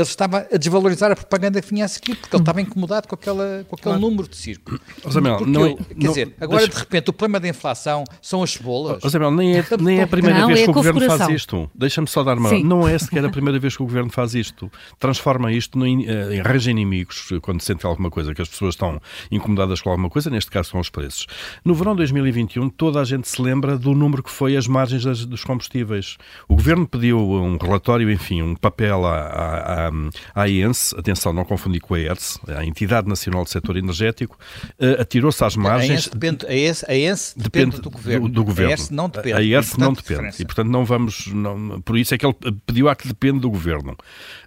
ele 0.00 0.06
estava 0.06 0.46
a 0.52 0.56
desvalorizar 0.56 1.10
a 1.10 1.16
propaganda 1.16 1.60
que 1.60 1.68
vinha 1.70 1.84
a 1.84 1.88
seguir, 1.88 2.14
porque 2.16 2.34
ele 2.36 2.42
estava 2.42 2.60
incomodado 2.60 3.08
com, 3.08 3.14
aquela, 3.14 3.64
com 3.68 3.74
aquele 3.76 3.98
número 3.98 4.28
de 4.28 4.36
circo. 4.36 4.78
Samuel, 5.10 5.38
Porque 5.38 5.50
não, 5.50 5.66
eu- 5.66 5.76
quer 5.76 5.84
não- 5.96 6.08
dizer, 6.08 6.34
agora 6.40 6.58
deixa- 6.60 6.72
de 6.74 6.78
repente 6.78 7.10
o 7.10 7.12
problema 7.12 7.40
da 7.40 7.48
inflação 7.48 8.04
são 8.22 8.42
as 8.42 8.52
cebolas. 8.52 9.02
Samuel, 9.10 9.30
nem 9.32 9.56
é, 9.58 9.64
nem 9.80 9.98
é 9.98 10.02
a 10.02 10.06
primeira 10.06 10.38
Não, 10.38 10.46
vez 10.48 10.60
é 10.60 10.64
que 10.64 10.70
o 10.70 10.72
governo 10.72 11.00
faz 11.00 11.28
isto. 11.30 11.70
Deixa-me 11.74 12.06
só 12.06 12.22
dar 12.22 12.38
uma. 12.38 12.48
Sim. 12.48 12.62
Não 12.64 12.86
é 12.86 12.98
sequer 12.98 13.24
a 13.24 13.28
primeira 13.30 13.58
vez 13.58 13.76
que 13.76 13.82
o 13.82 13.86
governo 13.86 14.10
faz 14.10 14.34
isto. 14.34 14.70
Transforma 14.98 15.52
isto 15.52 15.78
no, 15.78 15.86
in- 15.86 16.06
eh, 16.06 16.36
em 16.36 16.40
arranja 16.40 16.70
inimigos 16.70 17.28
eh, 17.32 17.40
quando 17.40 17.60
sente 17.60 17.84
alguma 17.86 18.10
coisa, 18.10 18.34
que 18.34 18.40
as 18.42 18.48
pessoas 18.48 18.74
estão 18.74 19.00
incomodadas 19.30 19.80
com 19.80 19.90
alguma 19.90 20.08
coisa, 20.08 20.30
neste 20.30 20.50
caso 20.50 20.70
são 20.70 20.80
os 20.80 20.88
preços. 20.90 21.26
No 21.64 21.74
verão 21.74 21.92
de 21.92 21.98
2021, 21.98 22.68
toda 22.70 23.00
a 23.00 23.04
gente 23.04 23.28
se 23.28 23.40
lembra 23.42 23.76
do 23.76 23.94
número 23.94 24.22
que 24.22 24.30
foi 24.30 24.56
as 24.56 24.66
margens 24.66 25.04
das- 25.04 25.24
dos 25.24 25.42
combustíveis. 25.44 26.16
O 26.48 26.54
governo 26.54 26.86
pediu 26.86 27.18
um 27.18 27.56
relatório, 27.56 28.10
enfim, 28.10 28.42
um 28.42 28.54
papel 28.54 29.04
à, 29.06 29.86
à, 29.86 29.87
à, 29.88 30.42
à 30.42 30.48
ENSE, 30.48 30.94
atenção, 30.96 31.32
não 31.32 31.44
confundir 31.44 31.80
com 31.80 31.94
a 31.94 32.00
ERS, 32.00 32.38
a 32.48 32.64
Entidade 32.64 33.08
Nacional 33.08 33.44
do 33.44 33.50
Setor 33.50 33.76
Energético, 33.76 34.38
eh, 34.78 35.00
atirou-se 35.00 35.42
às 35.44 35.56
A 35.56 35.60
margens. 35.60 36.06
ENS 36.06 36.08
depende, 36.08 36.46
a 36.46 36.54
ENS, 36.54 36.84
a 36.88 36.94
ENS 36.94 37.34
depende, 37.36 37.80
do 37.80 37.90
governo. 37.90 38.28
Do, 38.28 38.34
do 38.34 38.44
governo. 38.44 38.70
A 38.70 38.74
ERS 38.74 38.90
não 38.90 39.08
depende. 39.08 39.34
A 39.34 39.42
ERS 39.42 39.76
não 39.76 39.92
depende. 39.92 40.08
diferença. 40.08 40.42
E, 40.42 40.44
portanto, 40.44 40.68
não 40.68 40.84
vamos. 40.84 41.26
Não, 41.28 41.80
por 41.80 41.96
isso 41.96 42.14
é 42.14 42.18
que 42.18 42.26
ele 42.26 42.34
pediu 42.66 42.88
a 42.88 42.96
que 42.96 43.08
depende 43.08 43.40
do 43.40 43.50
governo. 43.50 43.96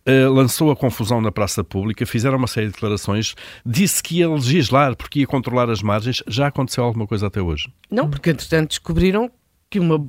Uh, 0.08 0.32
lançou 0.34 0.72
a 0.72 0.76
confusão 0.76 1.22
na 1.22 1.32
praça 1.32 1.64
pública, 1.64 2.06
fizeram 2.06 2.38
uma 2.38 2.48
série 2.48 2.68
de 2.68 2.74
declarações, 2.74 3.36
disse 3.66 4.02
que 4.02 4.18
ia 4.18 4.30
legislar 4.30 4.96
porque 4.96 5.20
ia 5.20 5.28
controlar 5.28 5.70
as 5.70 5.82
margens. 5.82 6.24
Já 6.28 6.48
aconteceu 6.48 6.84
alguma 6.84 7.06
coisa 7.06 7.28
até 7.28 7.42
hoje? 7.42 7.72
Não, 7.90 8.10
porque 8.10 8.30
entretanto 8.30 8.70
descobriram 8.70 9.30
que 9.72 9.80
uma 9.80 10.06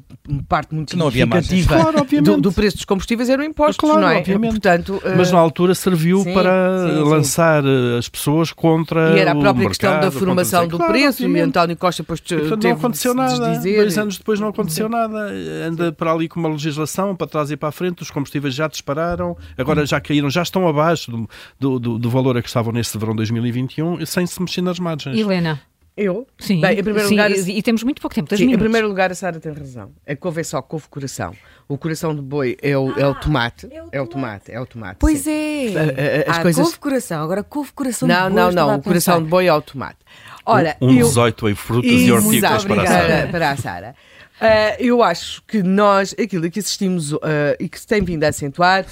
parte 0.48 0.74
muito 0.74 0.96
não 0.96 1.08
significativa 1.08 1.76
Claro, 1.80 2.04
do, 2.20 2.40
do 2.40 2.52
preço 2.52 2.76
dos 2.78 2.84
combustíveis 2.84 3.28
eram 3.30 3.44
impostos, 3.44 3.76
Claro, 3.76 4.00
não 4.00 4.08
é? 4.08 4.18
obviamente. 4.18 4.50
Portanto, 4.60 5.00
eh, 5.04 5.14
Mas 5.16 5.30
na 5.30 5.38
altura 5.38 5.72
serviu 5.76 6.18
sim, 6.24 6.34
para 6.34 6.88
sim, 6.88 6.96
sim. 6.96 7.02
lançar 7.08 7.64
uh, 7.64 7.96
as 7.96 8.08
pessoas 8.08 8.52
contra. 8.52 9.16
e 9.16 9.20
era 9.20 9.30
a 9.30 9.36
própria 9.36 9.68
questão 9.68 9.90
da 9.92 9.96
mercado, 10.00 10.18
formação 10.18 10.60
contra- 10.62 10.70
do 10.72 10.76
Claro, 10.78 10.92
preço 10.92 11.22
e 11.22 11.26
obviamente. 11.26 11.48
António 11.50 11.76
Costa 11.76 12.02
depois 12.02 12.18
E, 12.20 12.36
portanto, 12.36 12.64
não 12.64 12.70
aconteceu 12.72 13.12
de 13.12 13.16
nada. 13.18 13.48
desdizer. 13.50 13.76
Dois 13.76 13.98
anos 13.98 14.18
depois 14.18 14.40
não 14.40 14.48
aconteceu 14.48 14.88
nada. 14.88 15.30
Anda 15.68 15.92
para 15.92 16.12
ali 16.12 16.28
com 16.28 16.40
uma 16.40 16.48
legislação, 16.48 17.14
para 17.14 17.28
trás 17.28 17.52
e 17.52 17.56
para 17.56 17.68
a 17.68 17.72
frente, 17.72 18.02
os 18.02 18.10
combustíveis 18.10 18.54
já 18.56 18.66
dispararam, 18.66 19.36
agora 19.56 19.86
já 19.86 20.00
caíram, 20.00 20.28
já 20.28 20.42
estão 20.42 20.66
abaixo 20.66 21.08
do, 21.08 21.28
do, 21.60 21.78
do- 21.78 21.98
do 22.00 22.10
valor 22.10 22.36
a 22.36 22.42
que 22.42 22.48
estavam 22.48 22.72
neste 22.72 22.98
verão 22.98 23.14
2021, 23.14 24.04
sem 24.06 24.26
se 24.26 24.40
mexer 24.42 24.60
nas 24.60 24.80
margens. 24.80 25.16
Helena, 25.16 25.60
Eu? 25.94 26.26
sim. 26.38 26.60
Bem, 26.60 26.78
em 26.78 26.82
primeiro 26.82 27.06
sim, 27.08 27.14
lugar, 27.14 27.30
e, 27.30 27.58
e 27.58 27.62
temos 27.62 27.82
muito 27.82 28.00
pouco 28.00 28.14
tempo, 28.14 28.34
Sim, 28.34 28.50
em 28.50 28.58
primeiro 28.58 28.88
lugar, 28.88 29.10
a 29.12 29.14
Sara 29.14 29.38
tem 29.38 29.52
razão. 29.52 29.90
A 30.06 30.16
couve 30.16 30.40
é 30.40 30.44
só 30.44 30.62
couve 30.62 30.88
coração. 30.88 31.34
O 31.68 31.76
coração 31.76 32.14
de 32.14 32.22
boi 32.22 32.56
é 32.62 32.76
o, 32.76 32.98
é 32.98 33.06
o 33.06 33.14
tomate. 33.14 33.68
É 33.90 34.00
o 34.00 34.06
tomate, 34.06 34.50
é 34.50 34.58
o 34.58 34.64
tomate. 34.64 34.96
Pois 34.98 35.20
sim. 35.20 35.76
é. 35.76 36.24
Ah, 36.24 36.24
ah, 36.28 36.30
as 36.32 36.38
ah, 36.38 36.42
coisas- 36.42 36.64
couve 36.64 36.78
coração. 36.78 37.22
Agora 37.22 37.42
couve 37.42 37.72
coração 37.72 38.08
Não, 38.08 38.28
de 38.28 38.34
boi, 38.34 38.42
não, 38.42 38.52
não. 38.52 38.70
a 38.70 38.76
O 38.76 38.82
coração 38.82 39.14
pensar. 39.14 39.24
de 39.24 39.30
boi 39.30 39.46
é 39.46 39.52
o 39.54 39.60
tomate. 39.60 39.98
Olha, 40.46 40.76
um 40.80 40.90
eu... 40.92 41.06
18 41.06 41.48
em 41.50 41.54
frutas 41.54 41.90
e 41.90 42.04
Isso, 42.06 42.14
hortícolas 42.14 42.64
para 42.64 42.72
a 42.74 42.76
obrigada. 42.76 43.08
Sara. 43.08 43.28
para, 43.28 43.50
a 43.50 43.56
Sara. 43.56 43.94
Ah, 44.40 44.76
eu 44.78 45.02
acho 45.02 45.42
que 45.46 45.62
nós, 45.62 46.14
aquilo 46.18 46.50
que 46.50 46.58
assistimos 46.58 47.12
ah, 47.14 47.54
e 47.60 47.68
que 47.68 47.78
se 47.78 47.86
tem 47.86 48.02
vindo 48.02 48.24
a 48.24 48.28
acentuar, 48.28 48.86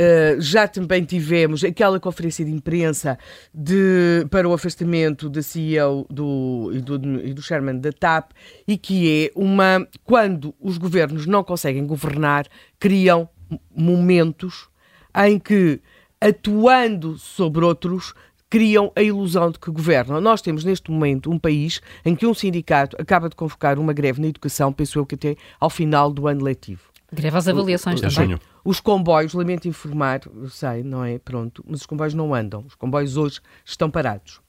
ah, 0.00 0.40
já 0.40 0.66
também 0.66 1.04
tivemos 1.04 1.62
aquela 1.62 2.00
conferência 2.00 2.42
de 2.42 2.50
imprensa 2.50 3.18
de, 3.52 4.26
para 4.30 4.48
o 4.48 4.52
afastamento 4.54 5.28
da 5.28 5.42
CEO 5.42 6.06
do, 6.08 6.70
e, 6.72 6.80
do, 6.80 7.20
e 7.26 7.34
do 7.34 7.42
chairman 7.42 7.78
da 7.78 7.92
TAP, 7.92 8.32
e 8.66 8.78
que 8.78 9.26
é 9.26 9.38
uma. 9.38 9.86
Quando 10.02 10.54
os 10.58 10.78
governos 10.78 11.26
não 11.26 11.44
conseguem 11.44 11.86
governar, 11.86 12.46
criam 12.78 13.28
momentos 13.76 14.70
em 15.14 15.38
que, 15.38 15.82
atuando 16.18 17.18
sobre 17.18 17.62
outros, 17.62 18.14
criam 18.48 18.90
a 18.96 19.02
ilusão 19.02 19.50
de 19.50 19.58
que 19.58 19.70
governam. 19.70 20.18
Nós 20.18 20.40
temos 20.40 20.64
neste 20.64 20.90
momento 20.90 21.30
um 21.30 21.38
país 21.38 21.82
em 22.06 22.16
que 22.16 22.26
um 22.26 22.32
sindicato 22.32 22.96
acaba 22.98 23.28
de 23.28 23.36
convocar 23.36 23.78
uma 23.78 23.92
greve 23.92 24.20
na 24.20 24.28
educação, 24.28 24.72
penso 24.72 24.98
eu 24.98 25.04
que 25.04 25.14
até 25.14 25.36
ao 25.60 25.68
final 25.68 26.10
do 26.10 26.26
ano 26.26 26.42
letivo. 26.42 26.89
Greve 27.12 27.36
às 27.36 27.48
avaliações 27.48 28.00
também. 28.00 28.14
junho. 28.14 28.40
Os 28.64 28.80
comboios, 28.80 29.34
lamento 29.34 29.66
informar, 29.66 30.20
eu 30.34 30.48
sei, 30.48 30.82
não 30.82 31.04
é? 31.04 31.18
Pronto, 31.18 31.64
mas 31.66 31.80
os 31.80 31.86
comboios 31.86 32.14
não 32.14 32.34
andam. 32.34 32.64
Os 32.66 32.74
comboios 32.74 33.16
hoje 33.16 33.40
estão 33.64 33.90
parados. 33.90 34.40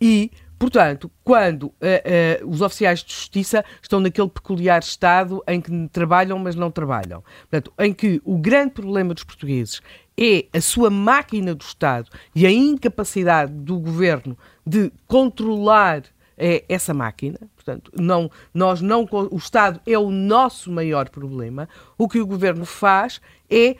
E, 0.00 0.30
portanto, 0.58 1.10
quando 1.24 1.72
eh, 1.80 2.02
eh, 2.04 2.44
os 2.44 2.60
oficiais 2.60 3.02
de 3.02 3.12
justiça 3.12 3.64
estão 3.82 3.98
naquele 3.98 4.28
peculiar 4.28 4.80
estado 4.80 5.42
em 5.48 5.60
que 5.60 5.88
trabalham, 5.88 6.38
mas 6.38 6.54
não 6.54 6.70
trabalham. 6.70 7.24
Portanto, 7.50 7.72
em 7.78 7.92
que 7.92 8.20
o 8.24 8.38
grande 8.38 8.74
problema 8.74 9.12
dos 9.12 9.24
portugueses 9.24 9.80
é 10.16 10.46
a 10.52 10.60
sua 10.60 10.90
máquina 10.90 11.54
do 11.54 11.62
Estado 11.62 12.08
e 12.34 12.46
a 12.46 12.50
incapacidade 12.50 13.52
do 13.52 13.78
governo 13.78 14.36
de 14.64 14.92
controlar 15.06 16.02
é 16.36 16.64
essa 16.68 16.92
máquina, 16.94 17.38
portanto, 17.54 17.90
não, 17.98 18.30
nós 18.54 18.80
não, 18.80 19.06
o 19.30 19.36
Estado 19.36 19.80
é 19.86 19.98
o 19.98 20.10
nosso 20.10 20.70
maior 20.72 21.08
problema. 21.08 21.68
O 21.98 22.08
que 22.08 22.20
o 22.20 22.26
governo 22.26 22.64
faz 22.64 23.20
é 23.50 23.70
eh, 23.70 23.76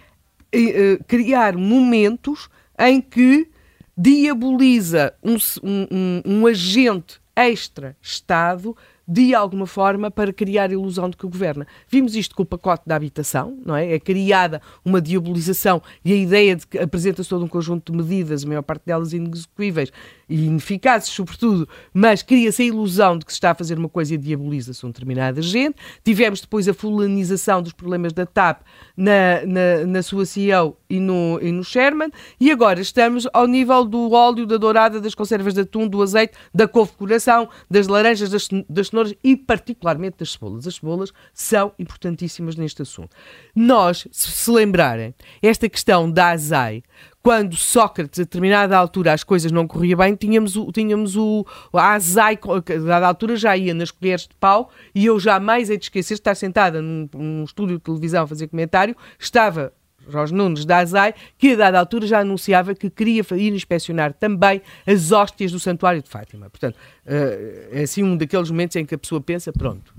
eh, 0.53 0.99
criar 1.07 1.57
momentos 1.57 2.49
em 2.79 3.01
que 3.01 3.49
diaboliza 3.97 5.15
um- 5.23 5.37
um- 5.63 6.23
um 6.25 6.47
agente 6.47 7.21
extra-Estado 7.35 8.77
de 9.09 9.35
alguma 9.35 9.67
forma 9.67 10.11
para 10.11 10.33
criar 10.33 10.71
a 10.71 10.73
ilusão 10.73 11.11
de 11.11 11.17
que 11.17 11.27
governa. 11.27 11.67
Vimos 11.89 12.15
isto 12.15 12.37
com 12.37 12.45
o 12.45 12.47
pacote 12.47 12.85
da 12.87 12.95
habitação, 12.95 13.59
não 13.65 13.75
é? 13.75 13.95
É 13.95 13.99
criada 13.99 14.63
uma 14.85 15.01
diabolização 15.01 15.83
e 16.05 16.13
a 16.13 16.17
ideia 16.17 16.55
de 16.55 16.67
que 16.67 16.79
apresenta-se 16.79 17.29
todo 17.29 17.45
um 17.45 17.49
conjunto 17.49 17.91
de 17.91 17.99
medidas, 17.99 18.45
a 18.45 18.47
maior 18.49 18.63
parte 18.63 18.85
delas 18.87 19.13
inexecuíveis 19.13 19.91
e 20.33 20.47
ineficazes, 20.47 21.11
sobretudo, 21.11 21.69
mas 21.93 22.23
cria-se 22.23 22.63
a 22.63 22.65
ilusão 22.65 23.19
de 23.19 23.27
que 23.27 23.33
se 23.33 23.37
está 23.37 23.51
a 23.51 23.55
fazer 23.55 23.77
uma 23.77 23.89
coisa 23.89 24.15
e 24.15 24.19
diaboliza-se 24.19 24.83
uma 24.83 24.91
determinada 24.91 25.43
gente. 25.43 25.77
Tivemos 26.03 26.41
depois 26.41 26.67
a 26.67 26.73
fulanização 26.73 27.63
dos 27.63 27.75
problemas 27.75 28.15
da 28.15 28.25
TAP 28.25 28.63
na, 28.97 29.45
na, 29.45 29.87
na 29.87 30.03
sua 30.03 30.25
CEO 30.25 30.79
e 30.89 30.99
no, 30.99 31.39
e 31.43 31.53
no 31.53 31.63
Sherman, 31.63 32.11
e 32.41 32.51
agora 32.51 32.81
estamos 32.81 33.29
ao 33.33 33.47
nível 33.47 33.85
do 33.85 34.13
óleo, 34.13 34.47
da 34.47 34.57
dourada, 34.57 35.01
das 35.01 35.15
conservas 35.15 35.53
de 35.53 35.61
atum, 35.61 35.87
do 35.87 36.03
azeite, 36.03 36.33
da 36.55 36.67
couve-coração, 36.67 37.49
das 37.71 37.87
laranjas, 37.87 38.31
das, 38.31 38.49
das 38.69 38.89
cenouras 38.89 39.15
e 39.23 39.37
particularmente 39.37 40.17
das 40.19 40.33
cebolas. 40.33 40.67
As 40.67 40.77
cebolas 40.77 41.13
são 41.35 41.73
importantíssimas 41.79 42.57
neste 42.57 42.81
assunto. 42.81 43.15
Nós, 43.55 44.09
se 44.11 44.31
se 44.31 44.51
lembrarem, 44.51 45.15
esta 45.43 45.69
questão 45.69 46.11
da 46.11 46.31
azai, 46.31 46.83
quando 47.23 47.57
Sócrates, 47.57 48.19
a 48.19 48.25
determinada 48.25 48.77
altura, 48.77 49.13
as 49.13 49.23
coisas 49.23 49.53
não 49.53 49.67
corriam 49.67 49.99
bem, 49.99 50.15
tínhamos 50.15 50.57
o, 50.57 50.73
tínhamos 50.73 51.17
o 51.17 51.47
a 51.73 51.93
azai, 51.93 52.39
a 52.43 52.79
dada 52.81 53.07
altura 53.07 53.37
já 53.37 53.57
ia 53.57 53.73
nas 53.73 53.91
colheres 53.91 54.23
de 54.23 54.35
pau, 54.41 54.71
e 54.95 55.07
eu 55.07 55.21
jamais 55.21 55.71
hei 55.71 55.79
de 55.79 55.85
esquecer 55.85 56.15
estar 56.15 56.35
sentada 56.35 56.83
num, 56.83 57.09
num 57.15 57.45
estúdio 57.45 57.77
de 57.77 57.85
televisão 57.85 58.25
a 58.25 58.27
fazer 58.27 58.49
comentário, 58.49 58.97
estava 59.19 59.73
Jorge 60.09 60.35
Nunes 60.35 60.65
da 60.65 60.79
Azai, 60.79 61.15
que 61.39 61.53
a 61.53 61.57
dada 61.57 61.79
altura 61.79 62.07
já 62.07 62.21
anunciava 62.21 62.75
que 62.75 62.91
queria 62.91 63.25
ir 63.37 63.53
inspecionar 63.53 64.13
também 64.13 64.61
as 64.85 65.13
hóstias 65.13 65.53
do 65.53 65.61
Santuário 65.61 66.03
de 66.03 66.09
Fátima. 66.09 66.51
Portanto, 66.51 66.77
eh, 67.07 67.69
é 67.73 67.83
assim 67.83 68.03
um 68.03 68.17
daqueles 68.17 68.51
momentos 68.51 68.75
em 68.77 68.85
que 68.85 68.95
a 68.95 68.99
pessoa 68.99 69.21
pensa, 69.21 69.53
pronto, 69.53 69.95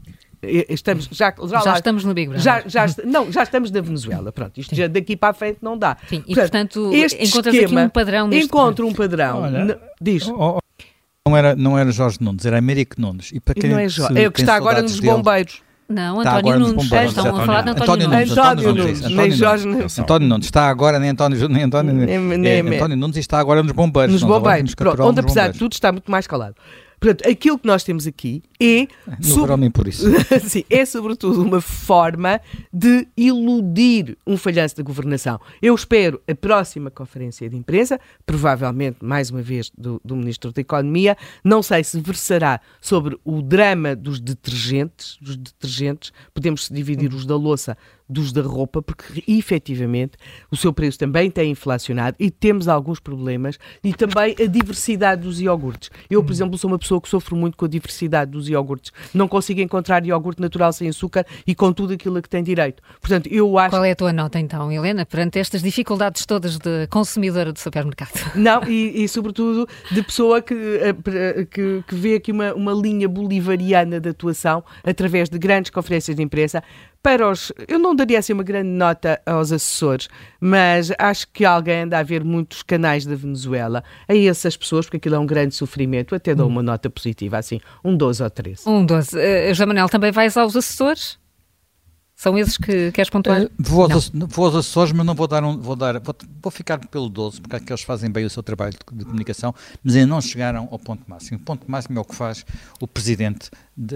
estamos, 0.70 1.10
já, 1.12 1.34
já, 1.38 1.48
Já 1.48 1.64
lá- 1.72 1.74
estamos 1.76 2.04
no 2.04 2.14
Big 2.14 2.30
Brother. 2.30 2.44
já, 2.44 2.64
já, 2.68 2.86
não, 3.06 3.32
já 3.32 3.44
estamos 3.44 3.72
na 3.72 3.82
Venezuela, 3.82 4.32
pronto, 4.32 4.60
isto 4.60 4.76
já 4.76 4.88
daqui 4.88 5.16
para 5.16 5.30
a 5.30 5.34
frente 5.34 5.60
não 5.62 5.78
dá. 5.78 5.98
Sim, 6.08 6.24
e, 6.28 6.36
portanto, 6.36 6.92
este 6.94 7.24
encontras 7.24 7.56
aqui 7.56 7.76
um 7.76 7.90
padrão 7.90 8.28
neste 8.28 8.46
Encontro 8.46 8.88
um 8.88 8.94
padrão. 8.94 9.42
Olha, 9.42 9.80
diz. 10.02 10.28
Oh, 10.28 10.58
oh, 10.58 10.60
Não 11.28 11.38
era, 11.38 11.56
não 11.56 11.78
era 11.80 11.92
Jorge 11.92 12.18
Nunes, 12.20 12.46
era 12.46 12.58
Américo 12.58 13.00
Nunes. 13.00 13.32
E 13.34 13.40
para 13.40 13.54
E 13.58 13.62
quem 13.62 13.70
não 13.70 13.80
é, 13.80 13.88
se 13.88 13.96
Jo- 13.96 14.08
é 14.16 14.28
o 14.28 14.32
que 14.32 14.42
está 14.42 14.56
agora 14.56 14.82
nos 14.82 15.00
dele- 15.00 15.14
bombeiros. 15.14 15.62
Não, 15.90 16.20
Está 16.20 16.38
António 16.38 16.60
Nunes. 16.60 16.74
bombeiros, 16.84 17.10
Estão 17.10 17.26
a 17.26 17.28
António 17.30 17.46
falar 17.46 17.62
de 17.62 17.66
Nunes. 17.68 17.82
António, 17.82 18.06
António 18.06 18.10
Nunes. 18.10 18.30
Nunes. 18.30 18.38
António 18.38 18.70
António 18.70 18.84
Nunes, 18.84 19.02
Nunes, 19.02 19.02
nem 19.02 19.14
António 19.20 19.36
Jorge 19.38 19.66
Nunes. 19.66 19.78
Nunes. 19.80 20.00
António 20.00 20.28
Nunes 20.28 20.46
está 20.46 20.70
agora, 20.70 21.00
nem 21.00 21.10
António, 21.10 21.50
nem 21.50 21.64
António, 21.64 21.94
Nem- 21.94 22.20
nem- 22.38 22.52
é, 22.52 22.76
António 22.78 22.98
Nunes 22.98 23.18
está 23.18 23.40
agora 23.40 23.62
nos 23.62 23.72
bombeiros. 23.74 24.14
Nos 24.14 24.24
bombeiros, 24.24 24.76
pronto, 24.76 25.04
onde 25.04 25.20
apesar 25.20 25.50
de 25.52 25.60
tudo 25.60 25.74
está 25.74 25.92
muito 25.92 26.10
mais 26.10 26.26
calado. 26.26 26.56
Portanto, 27.00 27.30
aquilo 27.30 27.60
que 27.60 27.68
nós 27.68 27.84
temos 27.84 28.08
aqui 28.08 28.42
é, 28.64 28.88
No 29.20 29.24
sobre- 29.26 29.58
nem 29.58 29.70
por 29.72 29.88
isso. 29.88 30.06
Sim, 30.48 30.64
é 30.70 30.86
sobretudo 30.86 31.42
uma 31.42 31.60
forma 31.62 32.40
de 32.72 33.08
iludir 33.18 34.18
um 34.26 34.38
falhanço 34.38 34.76
da 34.78 34.84
governação. 34.84 35.40
Eu 35.62 35.76
espero 35.76 36.22
a 36.28 36.34
próxima 36.36 36.90
conferência 36.90 37.50
de 37.50 37.56
imprensa, 37.58 38.00
provavelmente 38.26 38.98
mais 39.04 39.30
uma 39.30 39.42
vez 39.42 39.72
do, 39.78 40.00
do 40.04 40.16
Ministro 40.16 40.52
da 40.52 40.62
Economia, 40.62 41.18
não 41.44 41.62
sei 41.62 41.84
se 41.84 42.00
versará 42.00 42.60
sobre 42.82 43.18
o 43.24 43.42
drama 43.42 43.96
dos 43.96 44.20
detergentes, 44.20 45.18
dos 45.22 45.36
detergentes, 45.38 46.12
podemos 46.34 46.70
dividir 46.72 47.14
os 47.14 47.26
da 47.26 47.36
louça 47.36 47.78
dos 48.10 48.32
da 48.34 48.42
roupa, 48.42 48.82
porque 48.82 49.24
efetivamente 49.28 50.18
o 50.52 50.58
seu 50.58 50.74
preço 50.74 51.00
também 51.00 51.32
tem 51.32 51.52
inflacionado 51.52 52.16
e 52.20 52.30
temos 52.30 52.68
alguns 52.68 53.00
problemas 53.00 53.58
e 53.84 53.94
também 53.94 54.36
a 54.40 54.46
diversidade 54.46 55.22
dos 55.24 55.40
iogurtes. 55.42 55.90
Eu, 56.10 56.22
por 56.24 56.32
exemplo, 56.32 56.58
sou 56.58 56.70
uma 56.70 56.78
pessoa 56.78 57.02
que 57.02 57.08
sofro 57.10 57.36
muito 57.36 57.58
com 57.58 57.66
a 57.66 57.68
diversidade 57.68 58.32
dos 58.32 58.50
iogurtes. 58.50 58.53
Não 59.14 59.28
consigo 59.28 59.62
encontrar 59.62 60.06
iogurte 60.06 60.42
natural 60.42 60.72
sem 60.74 60.90
açúcar 60.90 61.26
e 61.46 61.56
com 61.56 61.72
tudo 61.72 61.94
aquilo 61.94 62.18
a 62.18 62.22
que 62.22 62.30
tem 62.30 62.44
direito. 62.44 62.82
Portanto, 63.02 63.28
eu 63.32 63.58
acho. 63.58 63.72
Qual 63.72 63.84
é 63.84 63.92
a 63.92 63.96
tua 63.96 64.14
nota 64.14 64.40
então, 64.40 64.72
Helena, 64.72 65.06
perante 65.06 65.40
estas 65.40 65.62
dificuldades 65.62 66.26
todas 66.26 66.58
de 66.58 66.88
consumidora 66.88 67.52
de 67.52 67.60
supermercado? 67.60 68.12
Não, 68.36 68.64
e, 68.64 69.04
e 69.04 69.08
sobretudo 69.08 69.68
de 69.92 70.04
pessoa 70.04 70.42
que, 70.42 70.54
eh, 70.54 71.46
que, 71.46 71.84
que 71.88 71.96
vê 71.96 72.16
aqui 72.16 72.32
uma, 72.32 72.54
uma 72.54 72.74
linha 72.74 73.08
bolivariana 73.08 74.00
de 74.00 74.10
atuação 74.10 74.64
através 74.84 75.30
de 75.30 75.38
grandes 75.38 75.72
conferências 75.72 76.16
de 76.16 76.24
imprensa 76.24 76.64
para 77.04 77.30
os. 77.30 77.52
Eu 77.68 77.78
não 77.78 77.94
daria 77.94 78.18
assim 78.18 78.32
uma 78.32 78.44
grande 78.44 78.70
nota 78.70 79.22
aos 79.26 79.52
assessores, 79.52 80.08
mas 80.40 80.92
acho 80.98 81.28
que 81.34 81.44
alguém 81.44 81.82
anda 81.82 82.00
a 82.00 82.04
ver 82.04 82.24
muitos 82.24 82.64
canais 82.64 83.06
da 83.06 83.14
Venezuela 83.14 83.84
a 84.08 84.16
essas 84.16 84.56
pessoas, 84.56 84.86
porque 84.86 84.98
aquilo 84.98 85.16
é 85.16 85.20
um 85.20 85.26
grande 85.26 85.54
sofrimento. 85.54 86.16
Até 86.16 86.34
dou 86.34 86.48
uma 86.48 86.64
nota 86.64 86.90
positiva, 86.90 87.38
assim, 87.38 87.60
um 87.84 87.98
12 87.98 88.24
ou 88.24 88.30
13. 88.30 88.43
Um 88.66 88.86
12. 88.86 89.18
Uh, 89.18 89.54
João 89.54 89.68
Manuel, 89.68 89.90
também 89.90 90.12
vais 90.12 90.36
aos 90.38 90.56
assessores? 90.56 91.18
São 92.16 92.38
esses 92.38 92.58
que 92.58 92.92
queres 92.92 93.10
pontuar? 93.10 93.42
Uh, 93.42 93.50
vou, 93.60 93.92
aos, 93.92 94.10
vou 94.14 94.46
aos 94.46 94.56
assessores, 94.56 94.94
mas 94.94 95.06
não 95.06 95.14
vou 95.14 95.28
dar 95.28 95.44
um. 95.44 95.58
Vou, 95.58 95.76
dar, 95.76 96.00
vou, 96.00 96.16
vou 96.42 96.52
ficar 96.52 96.78
pelo 96.88 97.10
12, 97.10 97.42
porque 97.42 97.56
acho 97.56 97.66
que 97.66 97.74
eles 97.74 97.82
fazem 97.82 98.10
bem 98.10 98.24
o 98.24 98.30
seu 98.30 98.42
trabalho 98.42 98.72
de, 98.72 98.98
de, 98.98 99.04
comunicação, 99.04 99.54
mas 99.84 99.96
ainda 99.96 100.08
não 100.08 100.22
chegaram 100.22 100.70
ao 100.72 100.80
ponto 100.80 101.04
máximo. 101.06 101.40
O 101.40 101.42
ponto 101.42 101.70
máximo 101.70 101.98
é 101.98 102.02
o 102.02 102.06
que 102.06 102.16
faz 102.16 102.46
o 102.80 102.88
presidente 102.88 103.50
de, 103.76 103.96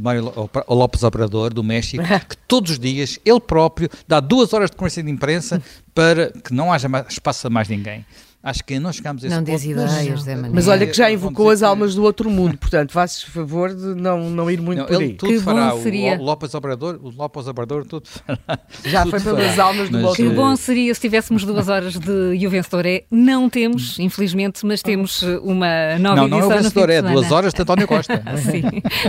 Mário 0.00 0.32
Lopes 0.68 1.04
Obrador, 1.04 1.54
do 1.54 1.62
México, 1.62 2.02
que 2.28 2.36
todos 2.48 2.72
os 2.72 2.78
dias, 2.78 3.20
ele 3.24 3.40
próprio, 3.40 3.88
dá 4.08 4.18
duas 4.18 4.52
horas 4.52 4.70
de 4.70 4.76
conversa 4.76 5.02
de 5.02 5.10
imprensa 5.10 5.62
para 5.94 6.32
que 6.32 6.52
não 6.52 6.72
haja 6.72 6.88
mais, 6.88 7.06
espaço 7.08 7.46
a 7.46 7.50
mais 7.50 7.68
ninguém. 7.68 8.04
Acho 8.42 8.64
que 8.64 8.76
não 8.80 8.92
chegamos 8.92 9.22
a 9.22 9.28
esse 9.28 9.36
não 9.36 9.44
ponto. 9.44 9.64
ideias, 9.64 10.24
mas, 10.26 10.52
mas 10.52 10.68
olha 10.68 10.84
que 10.84 10.96
já 10.96 11.08
invocou 11.08 11.48
as 11.48 11.62
almas 11.62 11.94
do 11.94 12.02
outro 12.02 12.28
mundo, 12.28 12.58
portanto, 12.58 12.90
faças 12.90 13.22
favor 13.22 13.72
de 13.72 13.94
não, 13.94 14.28
não 14.30 14.50
ir 14.50 14.60
muito 14.60 14.80
não, 14.80 14.86
por 14.86 15.00
aí. 15.00 15.14
tudo 15.14 15.32
que 15.32 15.38
fará. 15.38 15.76
Seria... 15.76 16.18
O 16.18 16.22
López 16.24 16.52
Obrador, 16.52 16.98
o 17.00 17.10
López 17.10 17.46
Obrador 17.46 17.86
tudo 17.86 18.08
fará. 18.08 18.58
Já 18.84 19.04
tudo 19.04 19.20
foi 19.20 19.20
pelas 19.20 19.58
almas 19.60 19.88
do 19.90 19.98
outro 19.98 20.24
mundo. 20.24 20.32
Que 20.32 20.36
bom 20.36 20.56
seria 20.56 20.92
se 20.92 21.00
tivéssemos 21.00 21.44
duas 21.44 21.68
horas 21.68 21.96
de 21.96 22.34
E 22.34 22.44
o 22.44 22.50
Vencedor 22.50 22.84
é. 22.84 23.04
Não 23.08 23.48
temos, 23.48 23.96
infelizmente, 24.00 24.66
mas 24.66 24.82
temos 24.82 25.22
uma 25.42 25.96
nova 26.00 26.16
não, 26.16 26.24
edição. 26.24 26.28
Não, 26.28 26.28
não 26.28 26.40
é 26.40 26.44
o 26.44 26.48
Vencedor, 26.48 26.90
é 26.90 27.02
duas 27.02 27.30
horas 27.30 27.54
de 27.54 27.62
António 27.62 27.86
Costa. 27.86 28.22
Sim. 28.38 28.62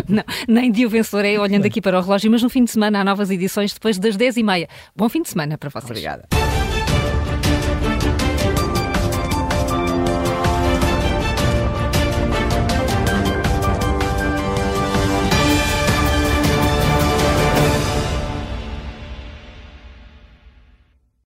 Não, 0.07 0.23
nem 0.47 0.71
de 0.71 0.85
O 0.85 0.89
Vencedor 0.89 1.25
é 1.25 1.39
olhando 1.39 1.65
aqui 1.65 1.81
para 1.81 1.97
o 1.97 2.01
relógio, 2.03 2.29
mas 2.29 2.43
no 2.43 2.51
fim 2.51 2.63
de 2.63 2.69
semana 2.69 3.01
há 3.01 3.03
novas 3.03 3.31
edições 3.31 3.73
depois 3.73 3.97
das 3.97 4.15
10h30. 4.15 4.67
Bom 4.95 5.09
fim 5.09 5.23
de 5.23 5.29
semana 5.29 5.57
para 5.57 5.71
vocês. 5.71 5.89
Obrigada. 5.89 6.62